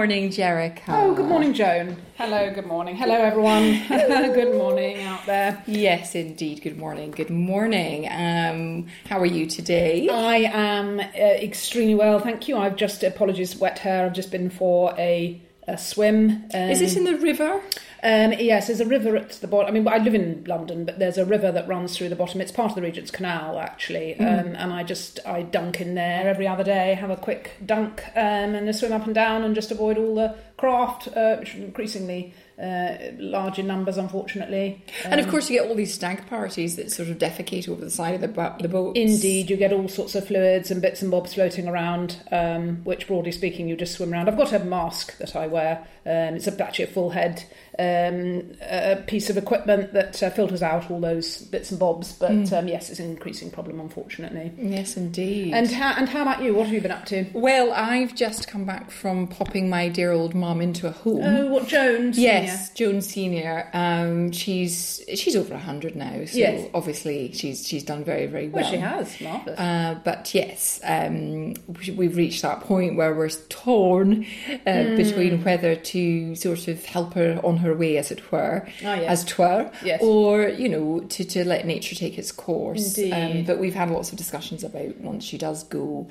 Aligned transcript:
morning, 0.00 0.30
Jericha. 0.30 0.80
Oh, 0.88 1.12
good 1.12 1.26
morning, 1.26 1.52
Joan. 1.52 1.94
Hello, 2.16 2.50
good 2.54 2.64
morning. 2.64 2.96
Hello, 2.96 3.16
everyone. 3.16 3.86
good 3.88 4.56
morning 4.56 5.02
out 5.02 5.26
there. 5.26 5.62
Yes, 5.66 6.14
indeed. 6.14 6.62
Good 6.62 6.78
morning. 6.78 7.10
Good 7.10 7.28
morning. 7.28 8.08
Um, 8.10 8.86
how 9.04 9.20
are 9.20 9.26
you 9.26 9.44
today? 9.44 10.08
I 10.08 10.36
am 10.54 11.00
uh, 11.00 11.02
extremely 11.02 11.96
well, 11.96 12.18
thank 12.18 12.48
you. 12.48 12.56
I've 12.56 12.76
just, 12.76 13.02
apologies, 13.02 13.56
wet 13.56 13.78
hair. 13.78 14.06
I've 14.06 14.14
just 14.14 14.30
been 14.30 14.48
for 14.48 14.94
a, 14.96 15.38
a 15.70 15.78
swim. 15.78 16.44
Um, 16.52 16.70
Is 16.70 16.80
this 16.80 16.96
in 16.96 17.04
the 17.04 17.16
river? 17.16 17.60
Um, 18.02 18.32
yes, 18.32 18.66
there's 18.66 18.80
a 18.80 18.86
river 18.86 19.14
at 19.16 19.30
the 19.30 19.46
bottom. 19.46 19.68
I 19.68 19.78
mean, 19.78 19.86
I 19.86 19.98
live 19.98 20.14
in 20.14 20.44
London, 20.44 20.84
but 20.86 20.98
there's 20.98 21.18
a 21.18 21.24
river 21.24 21.52
that 21.52 21.68
runs 21.68 21.96
through 21.96 22.08
the 22.08 22.16
bottom. 22.16 22.40
It's 22.40 22.52
part 22.52 22.70
of 22.70 22.76
the 22.76 22.82
Regent's 22.82 23.10
Canal, 23.10 23.58
actually. 23.58 24.18
Um, 24.18 24.54
and 24.56 24.72
I 24.72 24.82
just 24.82 25.20
I 25.26 25.42
dunk 25.42 25.80
in 25.80 25.94
there 25.94 26.26
every 26.28 26.48
other 26.48 26.64
day, 26.64 26.94
have 26.94 27.10
a 27.10 27.16
quick 27.16 27.52
dunk, 27.64 28.02
um, 28.16 28.54
and 28.54 28.68
a 28.68 28.72
swim 28.72 28.92
up 28.92 29.04
and 29.04 29.14
down, 29.14 29.42
and 29.42 29.54
just 29.54 29.70
avoid 29.70 29.98
all 29.98 30.14
the 30.14 30.34
craft, 30.56 31.08
uh, 31.14 31.36
which 31.36 31.54
increasingly 31.54 32.32
uh, 32.60 33.12
large 33.18 33.58
in 33.58 33.66
numbers, 33.66 33.96
unfortunately. 33.96 34.82
and 35.04 35.20
of 35.20 35.28
course, 35.28 35.48
you 35.48 35.58
get 35.58 35.68
all 35.68 35.74
these 35.74 35.94
stag 35.94 36.26
parties 36.26 36.76
that 36.76 36.90
sort 36.92 37.08
of 37.08 37.18
defecate 37.18 37.68
over 37.68 37.82
the 37.82 37.90
side 37.90 38.14
of 38.14 38.20
the, 38.20 38.28
bo- 38.28 38.56
the 38.60 38.68
boat. 38.68 38.96
Indeed, 38.96 39.50
you 39.50 39.56
get 39.56 39.72
all 39.72 39.88
sorts 39.88 40.14
of 40.14 40.26
fluids 40.26 40.70
and 40.70 40.82
bits 40.82 41.02
and 41.02 41.10
bobs 41.10 41.34
floating 41.34 41.68
around, 41.68 42.22
um, 42.30 42.76
which, 42.84 43.06
broadly 43.06 43.32
speaking, 43.32 43.68
you 43.68 43.76
just 43.76 43.94
swim 43.94 44.12
around. 44.12 44.28
I've 44.28 44.36
got 44.36 44.52
a 44.52 44.58
mask 44.60 45.16
that 45.18 45.34
I 45.34 45.46
wear. 45.46 45.86
Um, 46.04 46.36
it's 46.36 46.46
a, 46.46 46.62
actually 46.64 46.86
a 46.86 46.88
full 46.88 47.10
head 47.10 47.44
um, 47.80 48.52
a 48.60 48.96
piece 49.06 49.30
of 49.30 49.38
equipment 49.38 49.92
that 49.94 50.22
uh, 50.22 50.28
filters 50.30 50.62
out 50.62 50.90
all 50.90 51.00
those 51.00 51.38
bits 51.38 51.70
and 51.70 51.80
bobs. 51.80 52.12
But 52.12 52.52
um, 52.52 52.68
yes, 52.68 52.90
it's 52.90 53.00
an 53.00 53.06
increasing 53.06 53.50
problem, 53.50 53.80
unfortunately. 53.80 54.52
Yes, 54.58 54.96
indeed. 54.98 55.54
And 55.54 55.70
how, 55.70 55.94
and 55.96 56.08
how 56.08 56.22
about 56.22 56.42
you? 56.42 56.54
What 56.54 56.66
have 56.66 56.74
you 56.74 56.80
been 56.80 56.90
up 56.90 57.06
to? 57.06 57.24
well, 57.32 57.72
I've 57.72 58.14
just 58.14 58.48
come 58.48 58.64
back 58.64 58.90
from 58.90 59.26
popping 59.28 59.70
my 59.70 59.88
dear 59.88 60.12
old 60.12 60.34
mum 60.34 60.60
into 60.60 60.86
a 60.86 60.90
home. 60.90 61.22
Oh, 61.22 61.46
what 61.46 61.68
Jones? 61.68 62.18
Yes, 62.18 62.49
Joan 62.74 63.00
Senior. 63.02 63.68
Um, 63.72 64.32
she's 64.32 65.02
she's 65.14 65.36
over 65.36 65.56
hundred 65.56 65.96
now, 65.96 66.24
so 66.24 66.38
Yes. 66.38 66.68
obviously 66.74 67.32
she's 67.32 67.66
she's 67.66 67.82
done 67.84 68.04
very 68.04 68.26
very 68.26 68.48
well. 68.48 68.62
Well, 68.62 68.70
she 68.72 68.78
has. 68.78 69.20
Marvellous. 69.20 69.58
Uh, 69.58 69.94
but 70.04 70.32
yes, 70.34 70.80
um, 70.84 71.54
we- 71.86 71.92
we've 71.96 72.16
reached 72.16 72.42
that 72.42 72.60
point 72.60 72.96
where 72.96 73.14
we're 73.14 73.30
torn 73.48 74.24
uh, 74.66 74.82
Hmm. 74.84 74.96
between 74.96 75.44
whether 75.44 75.74
to 75.76 76.34
sort 76.34 76.68
of 76.68 76.84
help 76.84 77.14
her 77.14 77.40
on 77.44 77.58
her 77.58 77.74
way, 77.74 77.96
as 77.96 78.10
it 78.10 78.30
were, 78.32 78.66
Ah, 78.84 78.94
yes. 78.94 79.08
as 79.08 79.24
twere, 79.24 79.70
Yes. 79.84 80.00
or 80.02 80.48
you 80.48 80.68
know, 80.68 81.00
to, 81.08 81.24
to 81.24 81.44
let 81.44 81.66
nature 81.66 81.94
take 81.94 82.18
its 82.18 82.32
course. 82.32 82.98
Um, 82.98 83.44
but 83.44 83.58
we've 83.58 83.74
had 83.74 83.90
lots 83.90 84.10
of 84.12 84.18
discussions 84.18 84.64
about 84.64 84.96
once 85.00 85.24
she 85.24 85.38
does 85.38 85.62
go. 85.64 86.06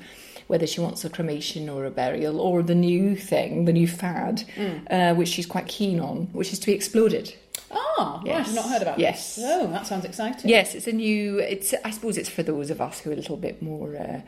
Whether 0.50 0.66
she 0.66 0.80
wants 0.80 1.04
a 1.04 1.08
cremation 1.10 1.68
or 1.68 1.84
a 1.84 1.90
burial, 1.92 2.40
or 2.40 2.60
the 2.64 2.74
new 2.74 3.14
thing, 3.14 3.66
the 3.66 3.72
new 3.72 3.86
fad, 3.86 4.42
Hmm. 4.56 4.78
uh, 4.90 5.14
which 5.14 5.28
she's 5.28 5.46
quite 5.46 5.68
keen 5.68 6.00
on, 6.00 6.16
which 6.32 6.52
is 6.52 6.58
to 6.58 6.66
be 6.66 6.72
exploded. 6.72 7.34
ah, 7.70 8.16
right. 8.16 8.26
yes. 8.26 8.48
I've 8.48 8.54
not 8.56 8.68
heard 8.68 8.82
about 8.82 8.98
Yes. 8.98 9.36
this. 9.36 9.44
Oh, 9.46 9.68
that 9.68 9.86
sounds 9.86 10.04
exciting. 10.04 10.50
Yes, 10.50 10.74
it's 10.74 10.88
a 10.88 10.92
new. 10.92 11.38
It's 11.38 11.72
I 11.84 11.90
suppose 11.90 12.18
it's 12.18 12.28
for 12.28 12.42
those 12.42 12.68
of 12.70 12.80
us 12.80 12.98
who 13.00 13.10
are 13.10 13.12
a 13.12 13.16
little 13.16 13.36
bit 13.36 13.62
more 13.62 13.94
uh, 13.96 14.20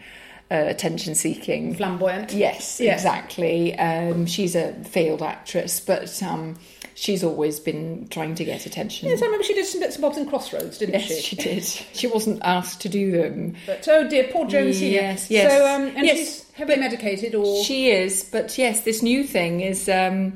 uh, 0.54 0.64
attention 0.74 1.16
seeking. 1.16 1.74
Flamboyant. 1.74 2.32
Yes, 2.32 2.78
Yes. 2.80 3.00
exactly. 3.00 3.76
Um, 3.76 4.26
she's 4.26 4.54
a 4.54 4.74
failed 4.84 5.22
actress, 5.22 5.80
but 5.80 6.22
um, 6.22 6.56
she's 7.02 7.24
always 7.24 7.58
been 7.58 8.06
trying 8.10 8.32
to 8.36 8.44
get 8.44 8.64
attention. 8.64 9.08
Yes, 9.08 9.22
I 9.22 9.24
remember 9.24 9.42
she 9.42 9.54
did 9.54 9.66
some 9.66 9.80
bits 9.80 9.96
and 9.96 10.02
bobs 10.02 10.16
in 10.16 10.28
Crossroads, 10.28 10.78
didn't 10.78 10.94
Yes, 10.94 11.08
she? 11.08 11.20
she 11.20 11.36
did. 11.36 11.64
She 11.64 12.06
wasn't 12.06 12.40
asked 12.44 12.80
to 12.82 12.88
do 12.88 13.10
them. 13.10 13.56
But 13.66 13.88
oh 13.88 14.08
dear, 14.08 14.28
poor 14.32 14.48
Senior. 14.48 14.72
Yes, 14.72 15.28
yes. 15.28 15.50
So 15.50 15.66
um, 15.66 15.96
and 15.96 16.06
Yes, 16.06 16.16
she's 16.16 16.50
heavily 16.52 16.78
medicated, 16.78 17.34
or 17.34 17.64
She 17.64 17.90
is, 17.90 18.22
but 18.22 18.56
yes, 18.56 18.82
this 18.84 19.02
new 19.02 19.24
thing 19.24 19.60
is. 19.60 19.88
Um, 19.88 20.34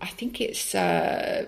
I 0.00 0.06
think 0.06 0.40
it's 0.40 0.76
uh, 0.76 1.44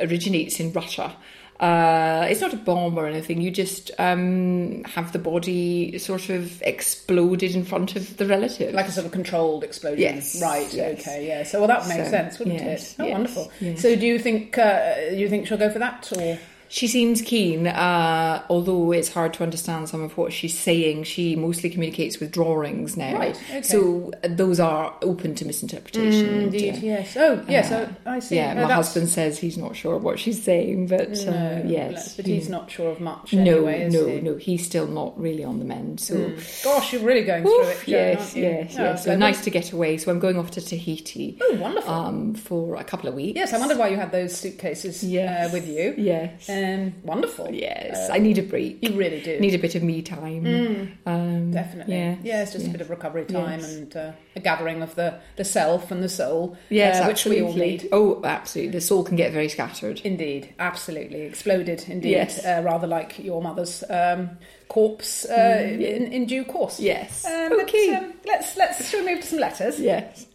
originates 0.00 0.58
in 0.58 0.72
Russia. 0.72 1.14
Uh, 1.60 2.26
it's 2.30 2.40
not 2.40 2.54
a 2.54 2.56
bomb 2.56 2.96
or 2.98 3.06
anything. 3.06 3.40
You 3.42 3.50
just 3.50 3.90
um, 3.98 4.82
have 4.84 5.12
the 5.12 5.18
body 5.18 5.98
sort 5.98 6.30
of 6.30 6.62
exploded 6.62 7.54
in 7.54 7.64
front 7.64 7.96
of 7.96 8.16
the 8.16 8.24
relative. 8.26 8.72
like 8.74 8.88
a 8.88 8.90
sort 8.92 9.04
of 9.04 9.12
controlled 9.12 9.62
explosion. 9.62 10.00
Yes, 10.00 10.40
Right. 10.40 10.72
yes. 10.72 11.00
Okay. 11.00 11.28
Yeah. 11.28 11.42
So 11.44 11.58
well, 11.58 11.68
that 11.68 11.86
makes 11.86 12.04
So, 12.04 12.10
sense, 12.10 12.38
wouldn't 12.38 12.60
yes, 12.60 12.92
it? 12.94 13.02
Oh, 13.02 13.04
yes, 13.04 13.12
wonderful. 13.12 13.52
So 13.76 13.94
do 13.94 14.06
you 14.06 14.18
think 14.18 14.56
uh, 14.56 14.94
you 15.12 15.28
think 15.28 15.46
she'll 15.46 15.58
go 15.58 15.68
for 15.70 15.78
that, 15.80 16.10
or 16.16 16.38
She 16.72 16.86
seems 16.86 17.20
keen, 17.20 17.66
uh, 17.66 18.44
although 18.48 18.92
it's 18.92 19.12
hard 19.12 19.34
to 19.34 19.42
understand 19.42 19.88
some 19.88 20.02
of 20.02 20.16
what 20.16 20.32
she's 20.32 20.56
saying. 20.56 21.02
She 21.02 21.34
mostly 21.34 21.68
communicates 21.68 22.20
with 22.20 22.30
drawings 22.30 22.96
now. 22.96 23.18
Right, 23.18 23.34
okay. 23.50 23.62
So 23.62 24.12
uh, 24.22 24.28
those 24.30 24.60
are 24.60 24.94
open 25.02 25.34
to 25.34 25.44
misinterpretation. 25.44 26.28
and, 26.28 26.42
indeed? 26.44 26.74
uh, 26.76 26.78
yes. 26.80 27.16
Oh, 27.16 27.44
yes. 27.48 27.72
uh, 27.72 27.92
oh, 28.06 28.10
I 28.12 28.18
see. 28.20 28.36
Yeah, 28.36 28.54
No, 28.54 28.62
my 28.62 28.68
that's- 28.68 28.86
husband 28.86 29.08
says 29.08 29.36
he's 29.38 29.58
not 29.58 29.74
sure 29.74 29.98
what 29.98 30.20
she's 30.20 30.40
saying, 30.40 30.86
but 30.86 31.10
No, 31.26 31.32
uh, 31.32 31.62
yes. 31.66 32.14
but 32.16 32.24
he's 32.26 32.48
not 32.48 32.70
sure 32.70 32.92
of 32.92 33.00
much. 33.00 33.32
No, 33.32 33.40
anyway, 33.66 33.82
is 33.82 33.94
no, 33.94 34.06
he? 34.06 34.20
no. 34.20 34.36
He's 34.36 34.64
still 34.64 34.86
not 34.86 35.20
really 35.20 35.42
on 35.42 35.58
the 35.58 35.64
mend. 35.64 35.98
So, 35.98 36.32
Gosh, 36.62 36.92
you're 36.92 37.02
really 37.02 37.24
going 37.24 37.42
through 37.42 37.62
Oof, 37.62 37.82
it. 37.82 37.90
Joan, 37.90 37.94
yes, 37.94 38.36
yes, 38.36 38.76
Oh, 38.78 38.82
yes. 38.84 39.04
So 39.06 39.16
nice 39.16 39.42
to 39.42 39.50
get 39.50 39.72
away. 39.72 39.96
So 39.98 40.12
I'm 40.12 40.20
going 40.20 40.38
off 40.38 40.52
to 40.52 40.60
Tahiti 40.60 41.36
Oh, 41.40 41.56
wonderful. 41.60 41.92
um, 41.92 42.34
for 42.34 42.76
a 42.76 42.84
couple 42.84 43.08
of 43.08 43.16
weeks. 43.16 43.34
yes, 43.34 43.52
I 43.52 43.58
wondered 43.58 43.76
why 43.78 43.88
you 43.88 43.96
had 43.96 44.12
those 44.12 44.36
suitcases 44.36 45.02
Yes. 45.02 45.48
uh, 45.48 45.52
with 45.52 45.66
you. 45.66 45.94
Yes, 45.98 46.48
Um, 46.48 46.59
wonderful. 47.02 47.48
yes. 47.52 48.08
I 48.10 48.18
need 48.18 48.38
a 48.38 48.42
break. 48.42 48.82
You 48.82 48.92
really 48.96 49.20
do. 49.20 49.38
Need 49.40 49.54
a 49.54 49.58
bit 49.58 49.74
of 49.74 49.82
me 49.82 50.02
time. 50.02 50.96
Um, 51.06 51.50
Definitely. 51.52 51.94
Yeah. 51.96 52.16
Yeah, 52.22 52.42
it's 52.42 52.52
just 52.52 52.66
a 52.66 52.70
bit 52.70 52.80
of 52.80 52.90
recovery 52.90 53.24
time 53.24 53.60
Yes. 53.60 53.74
and 53.74 53.96
uh, 53.96 54.12
a 54.36 54.40
gathering 54.40 54.82
of 54.82 54.94
the, 54.94 55.18
the 55.36 55.44
self 55.44 55.90
and 55.90 56.02
the 56.02 56.08
soul, 56.08 56.56
Yes, 56.68 57.00
uh, 57.00 57.06
which 57.06 57.24
we 57.24 57.42
all 57.42 57.52
need. 57.54 57.88
Oh, 57.92 58.20
absolutely. 58.24 58.72
The 58.72 58.80
soul 58.80 59.02
can 59.04 59.16
get 59.16 59.32
very 59.32 59.48
scattered. 59.48 60.00
Indeed, 60.04 60.54
absolutely 60.58 61.22
exploded. 61.22 61.84
Indeed, 61.88 62.10
Yes. 62.10 62.44
uh, 62.44 62.62
rather 62.64 62.86
like 62.86 63.18
your 63.18 63.42
mother's 63.42 63.82
um, 63.90 64.30
corpse 64.68 65.24
uh, 65.28 65.60
in, 65.64 66.12
in 66.12 66.26
due 66.26 66.44
course. 66.44 66.78
Yes. 66.80 67.24
Um, 67.24 67.60
okay. 67.60 67.90
Let's, 67.90 68.02
um, 68.04 68.12
let's 68.26 68.56
let's 68.56 68.90
shall 68.90 69.04
we 69.04 69.12
move 69.14 69.20
to 69.22 69.26
some 69.26 69.38
letters. 69.40 69.80
Yes. 69.80 70.26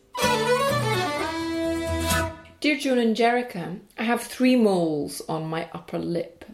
Dear 2.65 2.79
Joan 2.79 2.97
and 2.97 3.15
Jericha, 3.15 3.79
I 3.95 4.01
have 4.01 4.23
three 4.23 4.55
moles 4.55 5.21
on 5.29 5.45
my 5.45 5.69
upper 5.71 5.99
lip. 5.99 6.45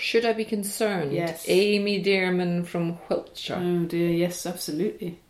Should 0.00 0.24
I 0.24 0.32
be 0.32 0.44
concerned? 0.44 1.12
Yes. 1.12 1.44
Amy 1.46 2.02
Dearman 2.02 2.66
from 2.66 2.98
Wiltshire. 3.08 3.62
Oh 3.62 3.84
dear, 3.84 4.10
yes, 4.10 4.46
absolutely. 4.46 5.20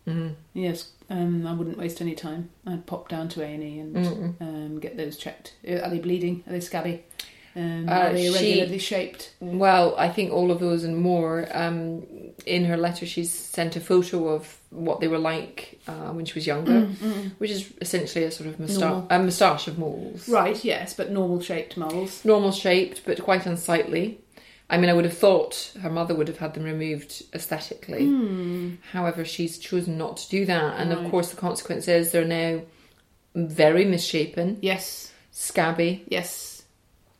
Yes, 0.55 0.89
um, 1.11 1.45
I 1.45 1.53
wouldn't 1.53 1.77
waste 1.77 2.01
any 2.01 2.15
time. 2.15 2.49
I'd 2.65 2.87
pop 2.87 3.07
down 3.07 3.29
to 3.29 3.43
A 3.43 3.45
and 3.45 3.63
E 3.63 3.77
and 3.77 4.35
um, 4.41 4.79
get 4.79 4.97
those 4.97 5.15
checked. 5.15 5.53
Are 5.67 5.91
they 5.91 5.99
bleeding? 5.99 6.43
Are 6.47 6.53
they 6.53 6.59
scabby? 6.59 7.03
Um, 7.55 7.87
Uh, 7.87 7.91
are 7.93 8.13
they 8.13 8.23
she- 8.23 8.27
irregularly 8.27 8.79
shaped? 8.79 9.33
Well, 9.39 9.95
I 9.97 10.09
think 10.09 10.31
all 10.33 10.51
of 10.51 10.59
those 10.59 10.83
and 10.83 10.97
more. 10.97 11.47
Um, 11.53 12.03
in 12.45 12.65
her 12.65 12.75
letter, 12.77 13.05
she's 13.05 13.31
sent 13.31 13.75
a 13.77 13.79
photo 13.79 14.27
of 14.27 14.57
what 14.71 14.99
they 14.99 15.07
were 15.07 15.17
like 15.17 15.79
uh, 15.87 16.11
when 16.11 16.25
she 16.25 16.33
was 16.33 16.45
younger, 16.45 16.81
which 17.37 17.49
is 17.51 17.71
essentially 17.79 18.25
a 18.25 18.31
sort 18.31 18.49
of 18.49 18.59
moustache, 18.59 19.05
a 19.09 19.19
moustache 19.19 19.67
of 19.69 19.79
moles. 19.79 20.27
Right, 20.27 20.61
yes, 20.65 20.93
but 20.93 21.11
normal 21.11 21.39
shaped 21.39 21.77
moles. 21.77 22.25
Normal 22.25 22.51
shaped, 22.51 23.03
but 23.05 23.21
quite 23.23 23.45
unsightly. 23.45 24.19
I 24.69 24.77
mean, 24.77 24.89
I 24.89 24.93
would 24.93 25.05
have 25.05 25.17
thought 25.17 25.71
her 25.81 25.89
mother 25.91 26.13
would 26.15 26.27
have 26.27 26.39
had 26.39 26.55
them 26.55 26.63
removed 26.63 27.23
aesthetically. 27.33 28.77
However, 28.91 29.23
she's 29.23 29.57
chosen 29.59 29.97
not 29.97 30.17
to 30.17 30.29
do 30.29 30.45
that, 30.45 30.79
and 30.79 30.91
of 30.91 31.09
course, 31.09 31.29
the 31.29 31.37
consequence 31.37 31.87
is 31.87 32.11
they're 32.11 32.25
now 32.25 32.61
very 33.35 33.85
misshapen, 33.85 34.57
Yes, 34.61 35.11
scabby, 35.31 36.03
yes. 36.09 36.54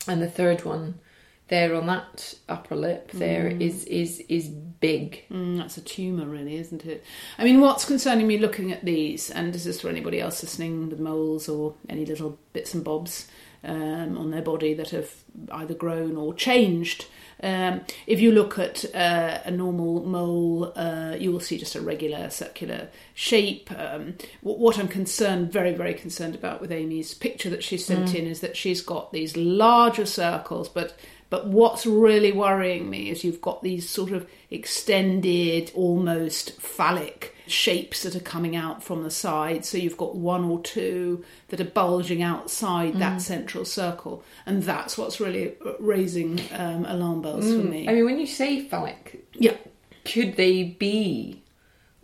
And 0.08 0.22
the 0.22 0.30
third 0.30 0.66
one 0.66 1.00
there 1.48 1.76
on 1.76 1.86
that 1.86 2.34
upper 2.50 2.76
lip 2.76 3.12
there 3.12 3.48
is 3.48 3.86
is 3.86 4.20
is 4.30 4.48
big. 4.48 5.24
Mm, 5.30 5.58
that's 5.58 5.78
a 5.78 5.82
tumour, 5.82 6.26
really, 6.26 6.58
isn't 6.58 6.86
it? 6.86 7.04
I 7.38 7.44
mean, 7.44 7.62
what's 7.62 7.86
concerning 7.86 8.28
me 8.28 8.38
looking 8.38 8.72
at 8.72 8.84
these, 8.84 9.30
and 9.30 9.54
this 9.54 9.66
is 9.66 9.82
for 9.82 9.90
anybody 9.90 10.20
else 10.20 10.44
listening 10.44 10.90
with 10.90 11.00
moles 11.00 11.48
or 11.48 11.76
any 11.90 12.06
little 12.06 12.38
bits 12.54 12.74
and 12.74 12.84
bobs 12.84 13.28
um, 13.64 14.18
on 14.18 14.32
their 14.32 14.42
body 14.42 14.74
that 14.74 14.90
have 14.90 15.10
either 15.52 15.74
grown 15.74 16.18
or 16.18 16.34
changed. 16.34 17.06
Um, 17.46 17.82
if 18.08 18.20
you 18.20 18.32
look 18.32 18.58
at 18.58 18.84
uh, 18.96 19.40
a 19.46 19.52
normal 19.52 20.04
mole, 20.04 20.74
uh, 20.76 21.16
you 21.16 21.32
will 21.32 21.40
see 21.40 21.60
just 21.60 21.76
a 21.76 21.82
regular 21.82 22.32
circular 22.32 22.90
shape. 23.14 23.70
Um, 23.72 24.16
wh- 24.42 24.58
what 24.58 24.80
I'm 24.80 24.88
concerned, 24.88 25.52
very, 25.52 25.74
very 25.74 25.94
concerned 25.94 26.34
about 26.34 26.60
with 26.60 26.72
Amy's 26.72 27.14
picture 27.14 27.52
that 27.52 27.64
she 27.64 27.78
sent 27.78 28.16
in 28.16 28.26
is 28.26 28.40
that 28.40 28.58
she's 28.58 28.82
got 28.82 29.12
these 29.12 29.38
larger 29.38 30.08
circles, 30.08 30.68
but 30.70 30.98
but 31.30 31.48
what's 31.48 31.86
really 31.86 32.32
worrying 32.32 32.90
me 32.90 33.10
is 33.12 33.24
you've 33.24 33.42
got 33.42 33.62
these 33.62 33.88
sort 33.88 34.12
of 34.12 34.28
extended, 34.50 35.72
almost 35.76 36.60
phallic 36.60 37.35
shapes 37.48 38.04
that 38.04 38.16
are 38.16 38.22
coming 38.22 38.56
out 38.56 38.84
from 38.84 39.04
the 39.04 39.12
side. 39.12 39.66
So 39.66 39.78
you've 39.78 39.98
got 39.98 40.16
one 40.16 40.44
or 40.46 40.62
two 40.62 41.24
that 41.50 41.62
are 41.62 41.66
bulging 41.66 42.22
outside 42.22 42.96
that 42.96 43.22
central 43.22 43.66
circle. 43.66 44.24
And 44.46 44.64
that's 44.64 44.98
what's 44.98 45.20
really 45.20 45.54
raising 45.80 46.42
um, 46.54 46.86
alarm 46.86 47.22
bells 47.22 47.46
for 47.46 47.64
me. 47.64 47.88
I 47.88 47.94
mean, 47.94 48.06
when 48.06 48.20
you 48.20 48.28
say 48.28 48.68
phallic, 48.68 49.26
yeah. 49.34 49.56
could 50.04 50.36
they 50.36 50.64
be 50.64 51.44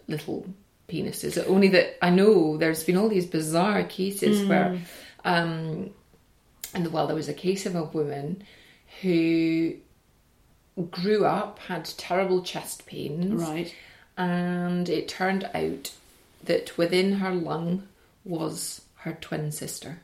little 0.07 0.45
penises. 0.91 1.43
Only 1.47 1.69
that 1.69 2.03
I 2.03 2.09
know 2.09 2.57
there's 2.57 2.83
been 2.83 2.97
all 2.97 3.09
these 3.09 3.25
bizarre 3.25 3.83
cases 3.83 4.45
where, 4.47 4.79
um, 5.23 5.91
and 6.73 6.91
well, 6.91 7.07
there 7.07 7.15
was 7.15 7.29
a 7.29 7.33
case 7.33 7.65
of 7.65 7.75
a 7.75 7.83
woman 7.83 8.43
who 9.01 9.75
grew 10.89 11.25
up, 11.25 11.59
had 11.59 11.85
terrible 11.85 12.41
chest 12.41 12.85
pains, 12.85 13.41
Right. 13.41 13.73
And 14.21 14.87
it 14.87 15.07
turned 15.07 15.49
out 15.55 15.91
that 16.43 16.77
within 16.77 17.13
her 17.13 17.33
lung 17.33 17.87
was 18.23 18.81
her 18.97 19.17
twin 19.19 19.51
sister. 19.51 20.01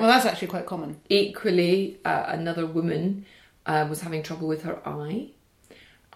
well, 0.00 0.08
that's 0.08 0.24
actually 0.24 0.48
quite 0.48 0.64
common. 0.64 1.00
Equally, 1.10 1.98
uh, 2.04 2.24
another 2.28 2.64
woman 2.64 3.26
uh, 3.66 3.86
was 3.90 4.00
having 4.00 4.22
trouble 4.22 4.48
with 4.48 4.62
her 4.62 4.80
eye. 4.88 5.28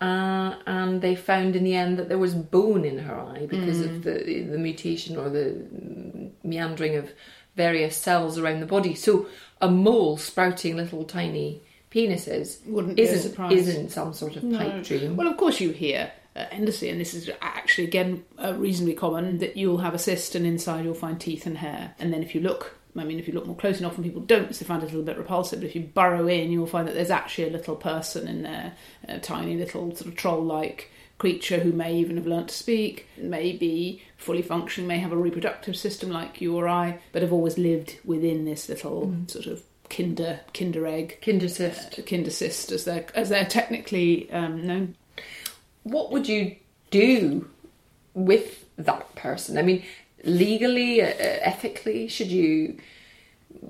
Uh, 0.01 0.57
and 0.67 1.03
they 1.03 1.15
found 1.15 1.57
in 1.57 1.65
the 1.65 1.75
end 1.75 1.99
that 1.99 2.09
there 2.09 2.19
was 2.19 2.35
bone 2.35 2.85
in 2.85 2.99
her 2.99 3.19
eye 3.19 3.47
because 3.47 3.81
of 3.81 4.03
the 4.03 4.43
the 4.43 4.59
mutation 4.59 5.17
or 5.17 5.31
the 5.31 5.67
meandering 6.43 6.97
of 6.97 7.11
various 7.55 7.97
cells 7.97 8.39
around 8.39 8.61
the 8.61 8.67
body. 8.67 8.95
So 8.95 9.27
a 9.61 9.71
mole 9.71 10.17
sprouting 10.17 10.77
little 10.77 11.05
tiny 11.05 11.63
penises 11.97 12.65
Wouldn't 12.67 12.99
isn't 12.99 13.53
isn't 13.53 13.91
some 13.91 14.13
sort 14.13 14.37
of 14.37 14.43
pipe 14.53 14.85
dream. 14.85 15.17
Well, 15.17 15.29
of 15.29 15.37
course, 15.37 15.61
you 15.61 15.71
hear 15.71 16.13
uh, 16.37 16.45
endlessly, 16.51 16.91
and 16.91 17.01
this 17.01 17.15
is 17.15 17.31
actually 17.41 17.85
again 17.85 18.25
uh, 18.43 18.55
reasonably 18.55 18.95
common 18.95 19.39
that 19.39 19.57
you'll 19.57 19.79
have 19.79 19.95
a 19.95 19.99
cyst, 19.99 20.35
and 20.35 20.47
inside 20.47 20.85
you'll 20.85 20.95
find 20.95 21.21
teeth 21.21 21.47
and 21.47 21.59
hair. 21.59 21.95
And 21.99 22.13
then 22.13 22.23
if 22.23 22.35
you 22.35 22.43
look, 22.43 22.77
I 22.97 23.05
mean, 23.05 23.19
if 23.19 23.27
you 23.27 23.35
look 23.35 23.47
more 23.47 23.57
closely, 23.57 23.79
and 23.79 23.87
often 23.87 24.05
people 24.05 24.23
don't, 24.23 24.43
because 24.43 24.59
they 24.59 24.67
find 24.67 24.83
it 24.83 24.87
a 24.87 24.89
little 24.89 25.03
bit 25.03 25.19
repulsive. 25.19 25.61
But 25.61 25.69
if 25.69 25.75
you 25.75 25.83
burrow 25.83 26.27
in, 26.29 26.51
you'll 26.51 26.67
find 26.67 26.87
that 26.87 26.95
there's 26.95 27.11
actually 27.11 27.49
a 27.49 27.53
little 27.53 27.77
person 27.77 28.29
in 28.29 28.43
there, 28.43 28.75
a 29.09 29.19
tiny 29.19 29.57
little 29.57 29.95
sort 29.97 30.09
of 30.09 30.17
troll-like 30.17 30.91
creature 31.19 31.59
who 31.59 31.73
may 31.73 31.97
even 31.97 32.19
have 32.19 32.27
learnt 32.27 32.49
to 32.49 32.55
speak, 32.55 33.07
may 33.17 33.53
be 33.53 34.03
fully 34.19 34.43
functioning, 34.43 34.87
may 34.87 34.99
have 34.99 35.13
a 35.13 35.17
reproductive 35.17 35.75
system 35.75 36.11
like 36.11 36.43
you 36.43 36.55
or 36.55 36.69
I, 36.69 36.99
but 37.13 37.23
have 37.23 37.33
always 37.33 37.57
lived 37.57 37.99
within 38.05 38.45
this 38.45 38.69
little 38.69 39.17
sort 39.27 39.47
of 39.47 39.63
kinder 39.89 40.41
kinder 40.53 40.87
egg 40.87 41.19
Kindercyst. 41.23 41.99
uh, 41.99 42.03
kindercyst 42.03 42.73
as 42.73 42.85
they're 42.85 43.07
as 43.15 43.29
they're 43.29 43.45
technically 43.45 44.31
um, 44.33 44.67
known. 44.67 44.97
what 45.83 46.11
would 46.13 46.29
you 46.29 46.57
do 46.91 47.49
with 48.15 48.65
that 48.77 49.15
person? 49.15 49.59
I 49.59 49.63
mean, 49.63 49.83
legally, 50.25 51.03
uh, 51.03 51.13
ethically, 51.19 52.09
should 52.09 52.29
you, 52.29 52.79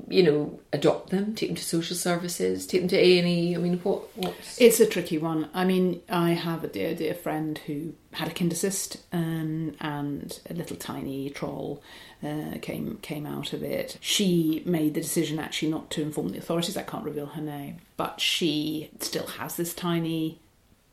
you 0.08 0.22
know, 0.22 0.60
adopt 0.72 1.10
them, 1.10 1.34
take 1.34 1.48
them 1.48 1.56
to 1.56 1.64
social 1.64 1.96
services, 1.96 2.66
take 2.66 2.82
them 2.82 2.88
to 2.88 2.98
A 2.98 3.18
and 3.18 3.28
E? 3.28 3.54
I 3.54 3.58
mean, 3.58 3.78
what? 3.80 4.16
What's 4.16 4.60
It's 4.60 4.80
a 4.80 4.86
tricky 4.86 5.18
one. 5.18 5.48
I 5.54 5.64
mean, 5.64 6.02
I 6.08 6.30
have 6.30 6.64
a 6.64 6.68
dear 6.68 6.94
dear 6.94 7.14
friend 7.14 7.58
who 7.66 7.94
had 8.12 8.28
a 8.28 8.32
kindercyst 8.32 8.98
um, 9.12 9.74
and 9.80 10.40
a 10.48 10.54
little 10.54 10.76
tiny 10.76 11.30
troll 11.30 11.82
uh, 12.22 12.58
came 12.62 12.98
came 13.02 13.26
out 13.26 13.52
of 13.52 13.62
it. 13.62 13.98
She 14.00 14.62
made 14.64 14.94
the 14.94 15.00
decision 15.00 15.38
actually 15.38 15.70
not 15.70 15.90
to 15.92 16.02
inform 16.02 16.30
the 16.30 16.38
authorities. 16.38 16.76
I 16.76 16.82
can't 16.82 17.04
reveal 17.04 17.26
her 17.26 17.42
name, 17.42 17.78
but 17.96 18.20
she 18.20 18.90
still 19.00 19.26
has 19.26 19.56
this 19.56 19.74
tiny 19.74 20.40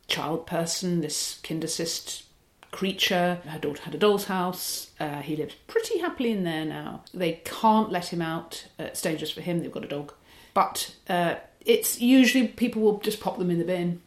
child 0.08 0.46
person, 0.46 1.02
this 1.02 1.40
kindercyst 1.44 2.24
creature. 2.74 3.40
Her 3.46 3.60
daughter 3.60 3.84
had 3.84 3.96
a 3.96 3.98
doll's 3.98 4.26
house. 4.26 4.92
Uh, 5.00 5.22
he 5.22 5.38
lives 5.38 5.56
pretty 5.68 6.00
happily 6.00 6.32
in 6.32 6.44
there 6.44 6.66
now. 6.66 7.04
They 7.14 7.42
can't 7.46 7.92
let 7.92 8.12
him 8.12 8.22
out. 8.22 8.68
Uh, 8.78 8.84
it's 8.84 9.02
dangerous 9.02 9.32
for 9.32 9.42
him. 9.42 9.62
They've 9.62 9.72
got 9.72 9.86
a 9.86 9.88
dog. 9.88 10.12
But 10.54 10.96
uh, 11.08 11.36
it's 11.62 12.02
usually 12.02 12.48
people 12.48 12.82
will 12.82 13.00
just 13.00 13.22
pop 13.22 13.38
them 13.38 13.50
in 13.50 13.60
the 13.60 13.66
bin 13.66 14.02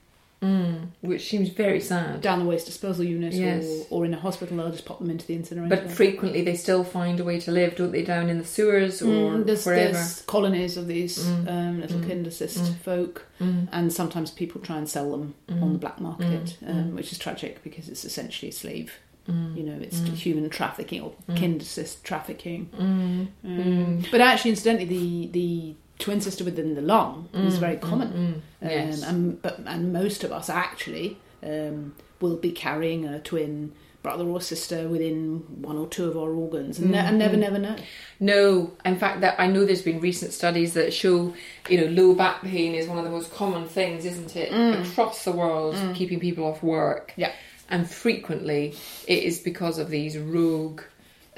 which 1.00 1.28
seems 1.28 1.48
very 1.48 1.80
sad. 1.80 2.20
down 2.20 2.38
the 2.38 2.44
waste 2.44 2.66
disposal 2.66 3.04
unit 3.04 3.32
Yes. 3.34 3.64
or, 3.90 4.02
or 4.02 4.04
in 4.04 4.14
a 4.14 4.18
hospital. 4.20 4.56
They'll 4.56 4.70
just 4.70 4.84
pop 4.84 4.98
them 5.00 5.10
into 5.10 5.26
the 5.26 5.34
incinerator. 5.34 5.74
But 5.76 5.90
frequently, 5.90 6.42
they 6.42 6.56
still 6.56 6.84
find 6.84 7.18
a 7.20 7.24
way 7.24 7.40
to 7.40 7.50
live, 7.50 7.76
don't 7.76 7.92
they? 7.92 8.02
Down 8.02 8.28
in 8.28 8.38
the 8.38 8.44
sewers 8.44 9.02
or 9.02 9.06
Mm, 9.06 9.46
there's, 9.46 9.64
wherever. 9.64 9.92
there's 9.94 10.22
colonies 10.22 10.76
of 10.76 10.86
these 10.86 11.26
um, 11.26 11.80
little 11.80 12.00
kindercyst 12.00 12.76
folk, 12.78 13.26
Mm. 13.40 13.68
and 13.72 13.92
sometimes 13.92 14.30
people 14.30 14.60
try 14.60 14.78
and 14.78 14.88
sell 14.88 15.10
them 15.10 15.34
on 15.50 15.72
the 15.72 15.78
black 15.78 16.00
market, 16.00 16.56
Mm. 16.64 16.70
um, 16.70 16.94
which 16.94 17.12
is 17.12 17.18
tragic 17.18 17.62
because 17.62 17.88
it's 17.88 18.04
essentially 18.04 18.50
slave. 18.52 18.92
You 19.28 19.64
know, 19.64 19.76
it's 19.80 19.98
human 19.98 20.48
trafficking 20.50 21.00
or 21.02 21.12
kindercyst 21.30 22.04
trafficking. 22.04 22.70
Um, 22.78 24.04
But 24.12 24.20
actually, 24.20 24.52
incidentally, 24.52 24.86
the 24.86 25.26
the 25.32 25.74
twin 25.98 26.20
sister 26.20 26.44
within 26.44 26.74
the 26.74 26.82
lung 26.82 27.28
is 27.32 27.56
mm, 27.56 27.58
very 27.58 27.76
mm, 27.76 27.80
common, 27.80 28.42
mm. 28.62 28.66
um, 28.66 28.70
Yes. 28.70 29.02
and 29.02 29.40
but 29.42 29.58
and 29.66 29.92
most 29.92 30.24
of 30.24 30.32
us 30.32 30.48
actually 30.50 31.18
um, 31.42 31.94
will 32.20 32.36
be 32.36 32.52
carrying 32.52 33.04
a 33.06 33.20
twin 33.20 33.72
brother 34.02 34.24
or 34.24 34.40
sister 34.40 34.88
within 34.88 35.38
one 35.62 35.76
or 35.76 35.88
two 35.88 36.04
of 36.04 36.16
our 36.16 36.30
organs, 36.30 36.78
and, 36.78 36.92
ne- 36.92 36.98
and 36.98 37.18
never, 37.18 37.32
mm-hmm. 37.32 37.40
never 37.40 37.58
know. 37.58 37.76
No, 38.20 38.70
in 38.84 38.96
fact, 38.98 39.20
that 39.22 39.34
I 39.40 39.48
know 39.48 39.64
there's 39.64 39.82
been 39.82 39.98
recent 40.00 40.32
studies 40.32 40.74
that 40.74 40.94
show, 40.94 41.34
you 41.68 41.80
know, 41.80 41.86
low 41.88 42.14
back 42.14 42.40
pain 42.42 42.76
is 42.76 42.86
one 42.86 42.98
of 42.98 43.04
the 43.04 43.10
most 43.10 43.34
common 43.34 43.66
things, 43.66 44.04
isn't 44.04 44.36
it, 44.36 44.52
across 44.86 45.24
the 45.24 45.32
world, 45.32 45.74
keeping 45.96 46.20
people 46.20 46.44
off 46.44 46.62
work. 46.62 47.14
Yeah. 47.16 47.32
and 47.68 47.90
frequently 47.90 48.76
it 49.08 49.24
is 49.24 49.40
because 49.40 49.78
of 49.78 49.90
these 49.90 50.16
rogue 50.16 50.82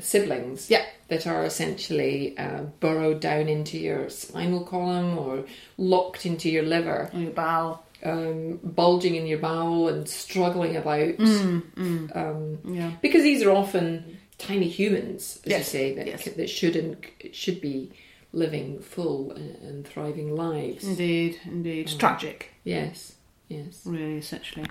siblings. 0.01 0.71
Yeah. 0.71 0.85
that 1.09 1.27
are 1.27 1.45
essentially 1.47 2.37
uh, 2.37 2.65
burrowed 2.81 3.19
down 3.21 3.49
into 3.49 3.79
your 3.79 4.11
spinal 4.11 4.63
column 4.63 5.19
or 5.19 5.45
locked 5.79 6.27
into 6.27 6.51
your 6.51 6.63
liver, 6.65 7.09
On 7.15 7.23
your 7.23 7.31
bowel. 7.33 7.83
um, 8.05 8.59
bulging 8.63 9.15
in 9.15 9.27
your 9.27 9.39
bowel 9.39 9.89
and 9.89 10.07
struggling 10.09 10.77
about. 10.77 11.19
Um, 11.19 12.59
Yeah. 12.65 12.93
because 13.01 13.23
these 13.23 13.43
are 13.43 13.51
often 13.51 14.19
tiny 14.37 14.69
humans, 14.69 15.41
as 15.47 15.51
Yes, 15.51 15.59
you 15.61 15.65
say, 15.81 15.95
that, 15.95 16.07
yes. 16.07 16.25
that 16.25 16.51
should 16.51 16.77
and 16.77 16.97
should 17.33 17.61
be 17.63 17.91
living 18.35 18.79
full 18.81 19.33
and, 19.33 19.87
thriving 19.87 20.37
lives. 20.37 20.85
Indeed, 20.87 21.41
indeed. 21.47 21.87
It's 21.87 21.95
tragic, 21.95 22.51
Yes, 22.65 23.15
yes. 23.49 23.81
really, 23.87 24.19
essentially. 24.19 24.67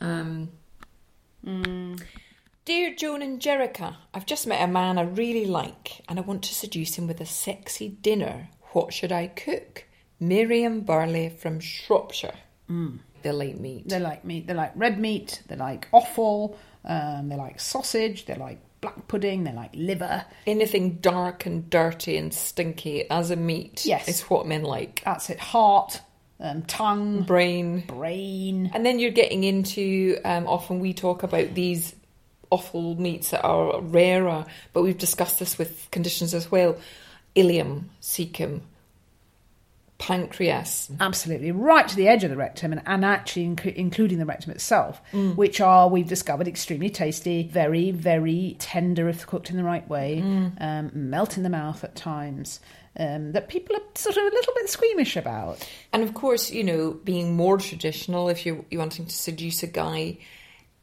Um, 0.00 0.50
Dear 2.70 2.94
Joan 2.94 3.20
and 3.20 3.40
Jericha, 3.40 3.96
I've 4.14 4.26
just 4.26 4.46
met 4.46 4.62
a 4.62 4.68
man 4.70 4.96
I 4.96 5.02
really 5.02 5.44
like 5.44 6.02
and 6.08 6.20
I 6.20 6.22
want 6.22 6.44
to 6.44 6.54
seduce 6.54 6.94
him 6.94 7.08
with 7.08 7.20
a 7.20 7.26
sexy 7.26 7.88
dinner. 7.88 8.48
What 8.70 8.94
should 8.94 9.10
I 9.10 9.26
cook? 9.26 9.86
Miriam 10.20 10.82
Burley 10.82 11.30
from 11.30 11.58
Shropshire. 11.58 12.36
They 13.22 13.32
like 13.32 13.58
meat. 13.58 13.88
They 13.88 13.98
like 13.98 14.24
meat. 14.24 14.46
They 14.46 14.54
like 14.54 14.70
red 14.76 15.00
meat. 15.00 15.42
They 15.48 15.56
like 15.56 15.88
offal. 15.92 16.56
Um, 16.84 17.28
they 17.28 17.34
like 17.34 17.58
sausage. 17.58 18.26
They 18.26 18.36
like 18.36 18.60
black 18.80 19.08
pudding. 19.08 19.42
They 19.42 19.52
like 19.52 19.72
liver. 19.74 20.24
Anything 20.46 20.98
dark 21.00 21.46
and 21.46 21.68
dirty 21.70 22.16
and 22.18 22.32
stinky 22.32 23.10
as 23.10 23.32
a 23.32 23.36
meat 23.36 23.84
Yes. 23.84 24.06
is 24.06 24.20
what 24.30 24.46
men 24.46 24.62
like. 24.62 25.02
That's 25.04 25.28
it. 25.28 25.40
Heart, 25.40 26.00
um, 26.38 26.62
tongue, 26.62 27.22
Brain. 27.24 27.80
brain. 27.88 28.70
And 28.72 28.86
then 28.86 29.00
you're 29.00 29.10
getting 29.10 29.42
into, 29.42 30.20
um, 30.24 30.46
often 30.46 30.78
we 30.78 30.94
talk 30.94 31.24
about 31.24 31.54
these 31.54 31.96
offal 32.50 33.00
meats 33.00 33.30
that 33.30 33.42
are 33.42 33.80
rarer, 33.80 34.44
but 34.72 34.82
we've 34.82 34.98
discussed 34.98 35.38
this 35.38 35.58
with 35.58 35.88
conditions 35.90 36.34
as 36.34 36.50
well. 36.50 36.76
Ileum, 37.36 37.84
cecum, 38.02 38.60
pancreas. 39.98 40.90
Absolutely, 40.98 41.52
right 41.52 41.86
to 41.86 41.94
the 41.94 42.08
edge 42.08 42.24
of 42.24 42.30
the 42.30 42.36
rectum, 42.36 42.72
and, 42.72 42.82
and 42.86 43.04
actually 43.04 43.46
inc- 43.46 43.74
including 43.74 44.18
the 44.18 44.26
rectum 44.26 44.50
itself, 44.50 45.00
which 45.12 45.60
are 45.60 45.88
we've 45.88 46.08
discovered 46.08 46.48
extremely 46.48 46.90
tasty, 46.90 47.44
very 47.44 47.90
very 47.92 48.56
tender 48.58 49.08
if 49.08 49.26
cooked 49.26 49.50
in 49.50 49.56
the 49.56 49.64
right 49.64 49.88
way, 49.88 50.20
um, 50.58 50.90
melt 50.92 51.36
in 51.36 51.42
the 51.42 51.50
mouth 51.50 51.84
at 51.84 51.94
times. 51.94 52.60
Um, 52.96 53.32
that 53.32 53.48
people 53.48 53.76
are 53.76 53.82
sort 53.94 54.16
of 54.16 54.24
a 54.24 54.34
little 54.34 54.52
bit 54.56 54.68
squeamish 54.68 55.16
about. 55.16 55.66
And 55.92 56.02
of 56.02 56.12
course, 56.12 56.50
you 56.50 56.64
know, 56.64 56.90
being 57.04 57.36
more 57.36 57.56
traditional, 57.56 58.28
if 58.28 58.44
you're, 58.44 58.64
you're 58.68 58.80
wanting 58.80 59.06
to 59.06 59.14
seduce 59.14 59.62
a 59.62 59.68
guy, 59.68 60.18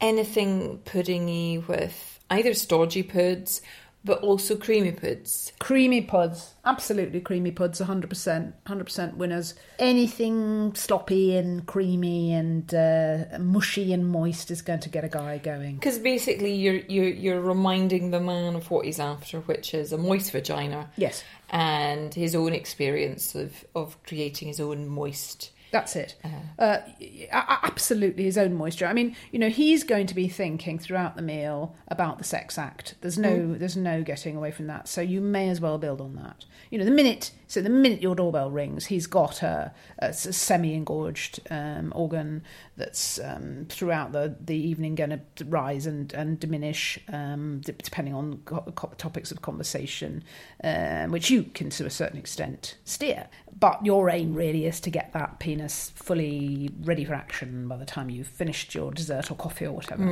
anything 0.00 0.80
puddingy 0.84 1.66
with 1.66 2.20
either 2.30 2.54
stodgy 2.54 3.02
puds, 3.02 3.60
but 4.04 4.20
also 4.20 4.56
creamy 4.56 4.92
puds. 4.92 5.52
Creamy 5.58 6.02
puds, 6.02 6.54
absolutely 6.64 7.20
creamy 7.20 7.50
puds, 7.50 7.80
100%, 7.80 8.52
100% 8.66 9.14
winners. 9.14 9.54
Anything 9.78 10.72
sloppy 10.74 11.36
and 11.36 11.66
creamy 11.66 12.32
and 12.32 12.72
uh, 12.72 13.24
mushy 13.40 13.92
and 13.92 14.06
moist 14.08 14.50
is 14.50 14.62
going 14.62 14.80
to 14.80 14.88
get 14.88 15.04
a 15.04 15.08
guy 15.08 15.38
going. 15.38 15.74
Because 15.74 15.98
basically, 15.98 16.54
you're, 16.54 16.80
you're 16.88 17.08
you're 17.08 17.40
reminding 17.40 18.12
the 18.12 18.20
man 18.20 18.54
of 18.54 18.70
what 18.70 18.86
he's 18.86 19.00
after, 19.00 19.40
which 19.40 19.74
is 19.74 19.92
a 19.92 19.98
moist 19.98 20.30
vagina. 20.30 20.90
Yes. 20.96 21.24
and 21.50 22.14
his 22.14 22.34
own 22.34 22.52
experience 22.52 23.34
of, 23.34 23.64
of 23.74 24.00
creating 24.04 24.48
his 24.48 24.60
own 24.60 24.86
moist. 24.86 25.50
That's 25.70 25.96
it. 25.96 26.14
Uh, 26.58 26.78
a- 26.98 27.28
a- 27.32 27.58
absolutely, 27.64 28.24
his 28.24 28.38
own 28.38 28.54
moisture. 28.54 28.86
I 28.86 28.92
mean, 28.92 29.14
you 29.32 29.38
know, 29.38 29.48
he's 29.50 29.84
going 29.84 30.06
to 30.06 30.14
be 30.14 30.28
thinking 30.28 30.78
throughout 30.78 31.16
the 31.16 31.22
meal 31.22 31.74
about 31.88 32.18
the 32.18 32.24
sex 32.24 32.56
act. 32.58 32.94
There's 33.00 33.18
no, 33.18 33.54
there's 33.54 33.76
no 33.76 34.02
getting 34.02 34.36
away 34.36 34.50
from 34.50 34.66
that. 34.68 34.88
So 34.88 35.00
you 35.00 35.20
may 35.20 35.48
as 35.48 35.60
well 35.60 35.78
build 35.78 36.00
on 36.00 36.14
that. 36.16 36.44
You 36.70 36.78
know, 36.78 36.84
the 36.84 36.90
minute 36.90 37.30
So 37.48 37.62
the 37.62 37.70
minute 37.70 38.02
your 38.02 38.14
doorbell 38.14 38.50
rings, 38.50 38.86
he's 38.86 39.06
got 39.06 39.42
a, 39.42 39.72
a 39.98 40.12
semi-engorged 40.12 41.40
um, 41.50 41.92
organ 41.96 42.42
that's 42.76 43.18
um, 43.18 43.66
throughout 43.68 44.12
the, 44.12 44.36
the 44.38 44.54
evening 44.54 44.94
going 44.94 45.10
to 45.36 45.44
rise 45.46 45.86
and, 45.86 46.12
and 46.12 46.38
diminish 46.38 46.98
um, 47.12 47.60
depending 47.64 48.14
on 48.14 48.42
co- 48.44 48.60
co- 48.74 48.92
topics 48.98 49.32
of 49.32 49.40
conversation, 49.42 50.22
um, 50.62 51.10
which 51.10 51.30
you 51.30 51.42
can 51.42 51.70
to 51.70 51.86
a 51.86 51.90
certain 51.90 52.18
extent 52.18 52.76
steer. 52.84 53.26
But 53.58 53.84
your 53.84 54.10
aim 54.10 54.34
really 54.34 54.66
is 54.66 54.78
to 54.80 54.90
get 54.90 55.12
that 55.14 55.40
penis 55.40 55.90
fully 55.96 56.70
ready 56.82 57.04
for 57.04 57.14
action 57.14 57.66
by 57.66 57.76
the 57.76 57.86
time 57.86 58.10
you've 58.10 58.28
finished 58.28 58.74
your 58.74 58.92
dessert 58.92 59.30
or 59.30 59.34
coffee 59.36 59.66
or 59.66 59.72
whatever. 59.72 60.04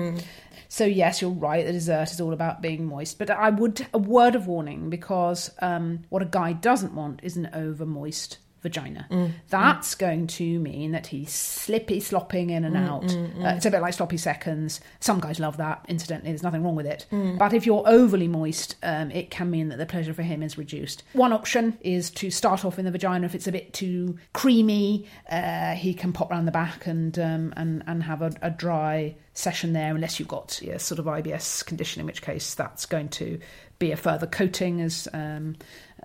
So 0.69 0.85
yes, 0.85 1.23
you're 1.23 1.31
right. 1.31 1.65
The 1.65 1.73
dessert 1.73 2.11
is 2.11 2.21
all 2.21 2.33
about 2.33 2.61
being 2.61 2.87
moist, 2.87 3.19
but 3.19 3.31
I 3.31 3.51
would 3.51 3.87
a 3.93 3.99
word 3.99 4.35
of 4.35 4.49
warning 4.49 4.91
because 4.91 5.51
um, 5.61 6.01
what 6.09 6.23
a 6.23 6.27
guy 6.27 6.55
doesn't 6.55 6.95
want 6.95 7.21
is 7.27 7.37
an 7.37 7.51
over 7.53 7.85
moist 7.85 8.39
vagina. 8.63 9.07
That's 9.49 9.95
going 9.95 10.27
to 10.29 10.59
mean 10.59 10.91
that 10.93 11.07
he's 11.07 11.31
slippy 11.33 12.01
slopping 12.01 12.51
in 12.51 12.65
and 12.65 12.77
out. 12.77 13.05
Uh, 13.15 13.55
it's 13.55 13.67
a 13.67 13.71
bit 13.71 13.81
like 13.81 13.95
sloppy 13.95 14.17
seconds. 14.17 14.81
Some 14.99 15.21
guys 15.21 15.39
love 15.39 15.59
that. 15.59 15.85
Incidentally, 15.89 16.31
there's 16.33 16.43
nothing 16.43 16.65
wrong 16.65 16.75
with 16.75 16.87
it. 16.87 17.07
But 17.39 17.53
if 17.53 17.65
you're 17.65 17.85
overly 17.87 18.27
moist, 18.27 18.75
um, 18.83 19.13
it 19.13 19.31
can 19.31 19.51
mean 19.51 19.69
that 19.69 19.77
the 19.79 19.87
pleasure 19.87 20.13
for 20.15 20.23
him 20.23 20.43
is 20.43 20.59
reduced. 20.59 21.05
One 21.13 21.33
option 21.33 21.79
is 21.83 22.11
to 22.13 22.31
start 22.31 22.65
off 22.65 22.79
in 22.79 22.85
the 22.87 22.91
vagina. 22.91 23.27
If 23.27 23.37
it's 23.37 23.47
a 23.47 23.53
bit 23.53 23.73
too 23.73 24.19
creamy, 24.33 25.07
uh, 25.31 25.75
he 25.75 25.95
can 25.95 26.13
pop 26.13 26.31
round 26.31 26.49
the 26.49 26.53
back 26.53 26.87
and 26.89 27.17
um, 27.21 27.53
and 27.57 27.85
and 27.87 28.03
have 28.03 28.21
a, 28.23 28.33
a 28.43 28.51
dry 28.51 29.15
session 29.33 29.75
there, 29.75 29.95
unless 29.95 30.19
you've 30.19 30.29
got 30.29 30.61
yeah, 30.63 30.79
sort 30.79 30.99
of 30.99 31.05
IBS 31.05 31.65
condition, 31.65 32.01
in 32.01 32.07
which 32.07 32.23
case 32.23 32.55
that's 32.55 32.87
going 32.87 33.11
to 33.11 33.39
be 33.79 33.93
a 33.93 33.97
further 33.97 34.27
coating 34.27 34.81
as. 34.81 35.07
Um, 35.13 35.57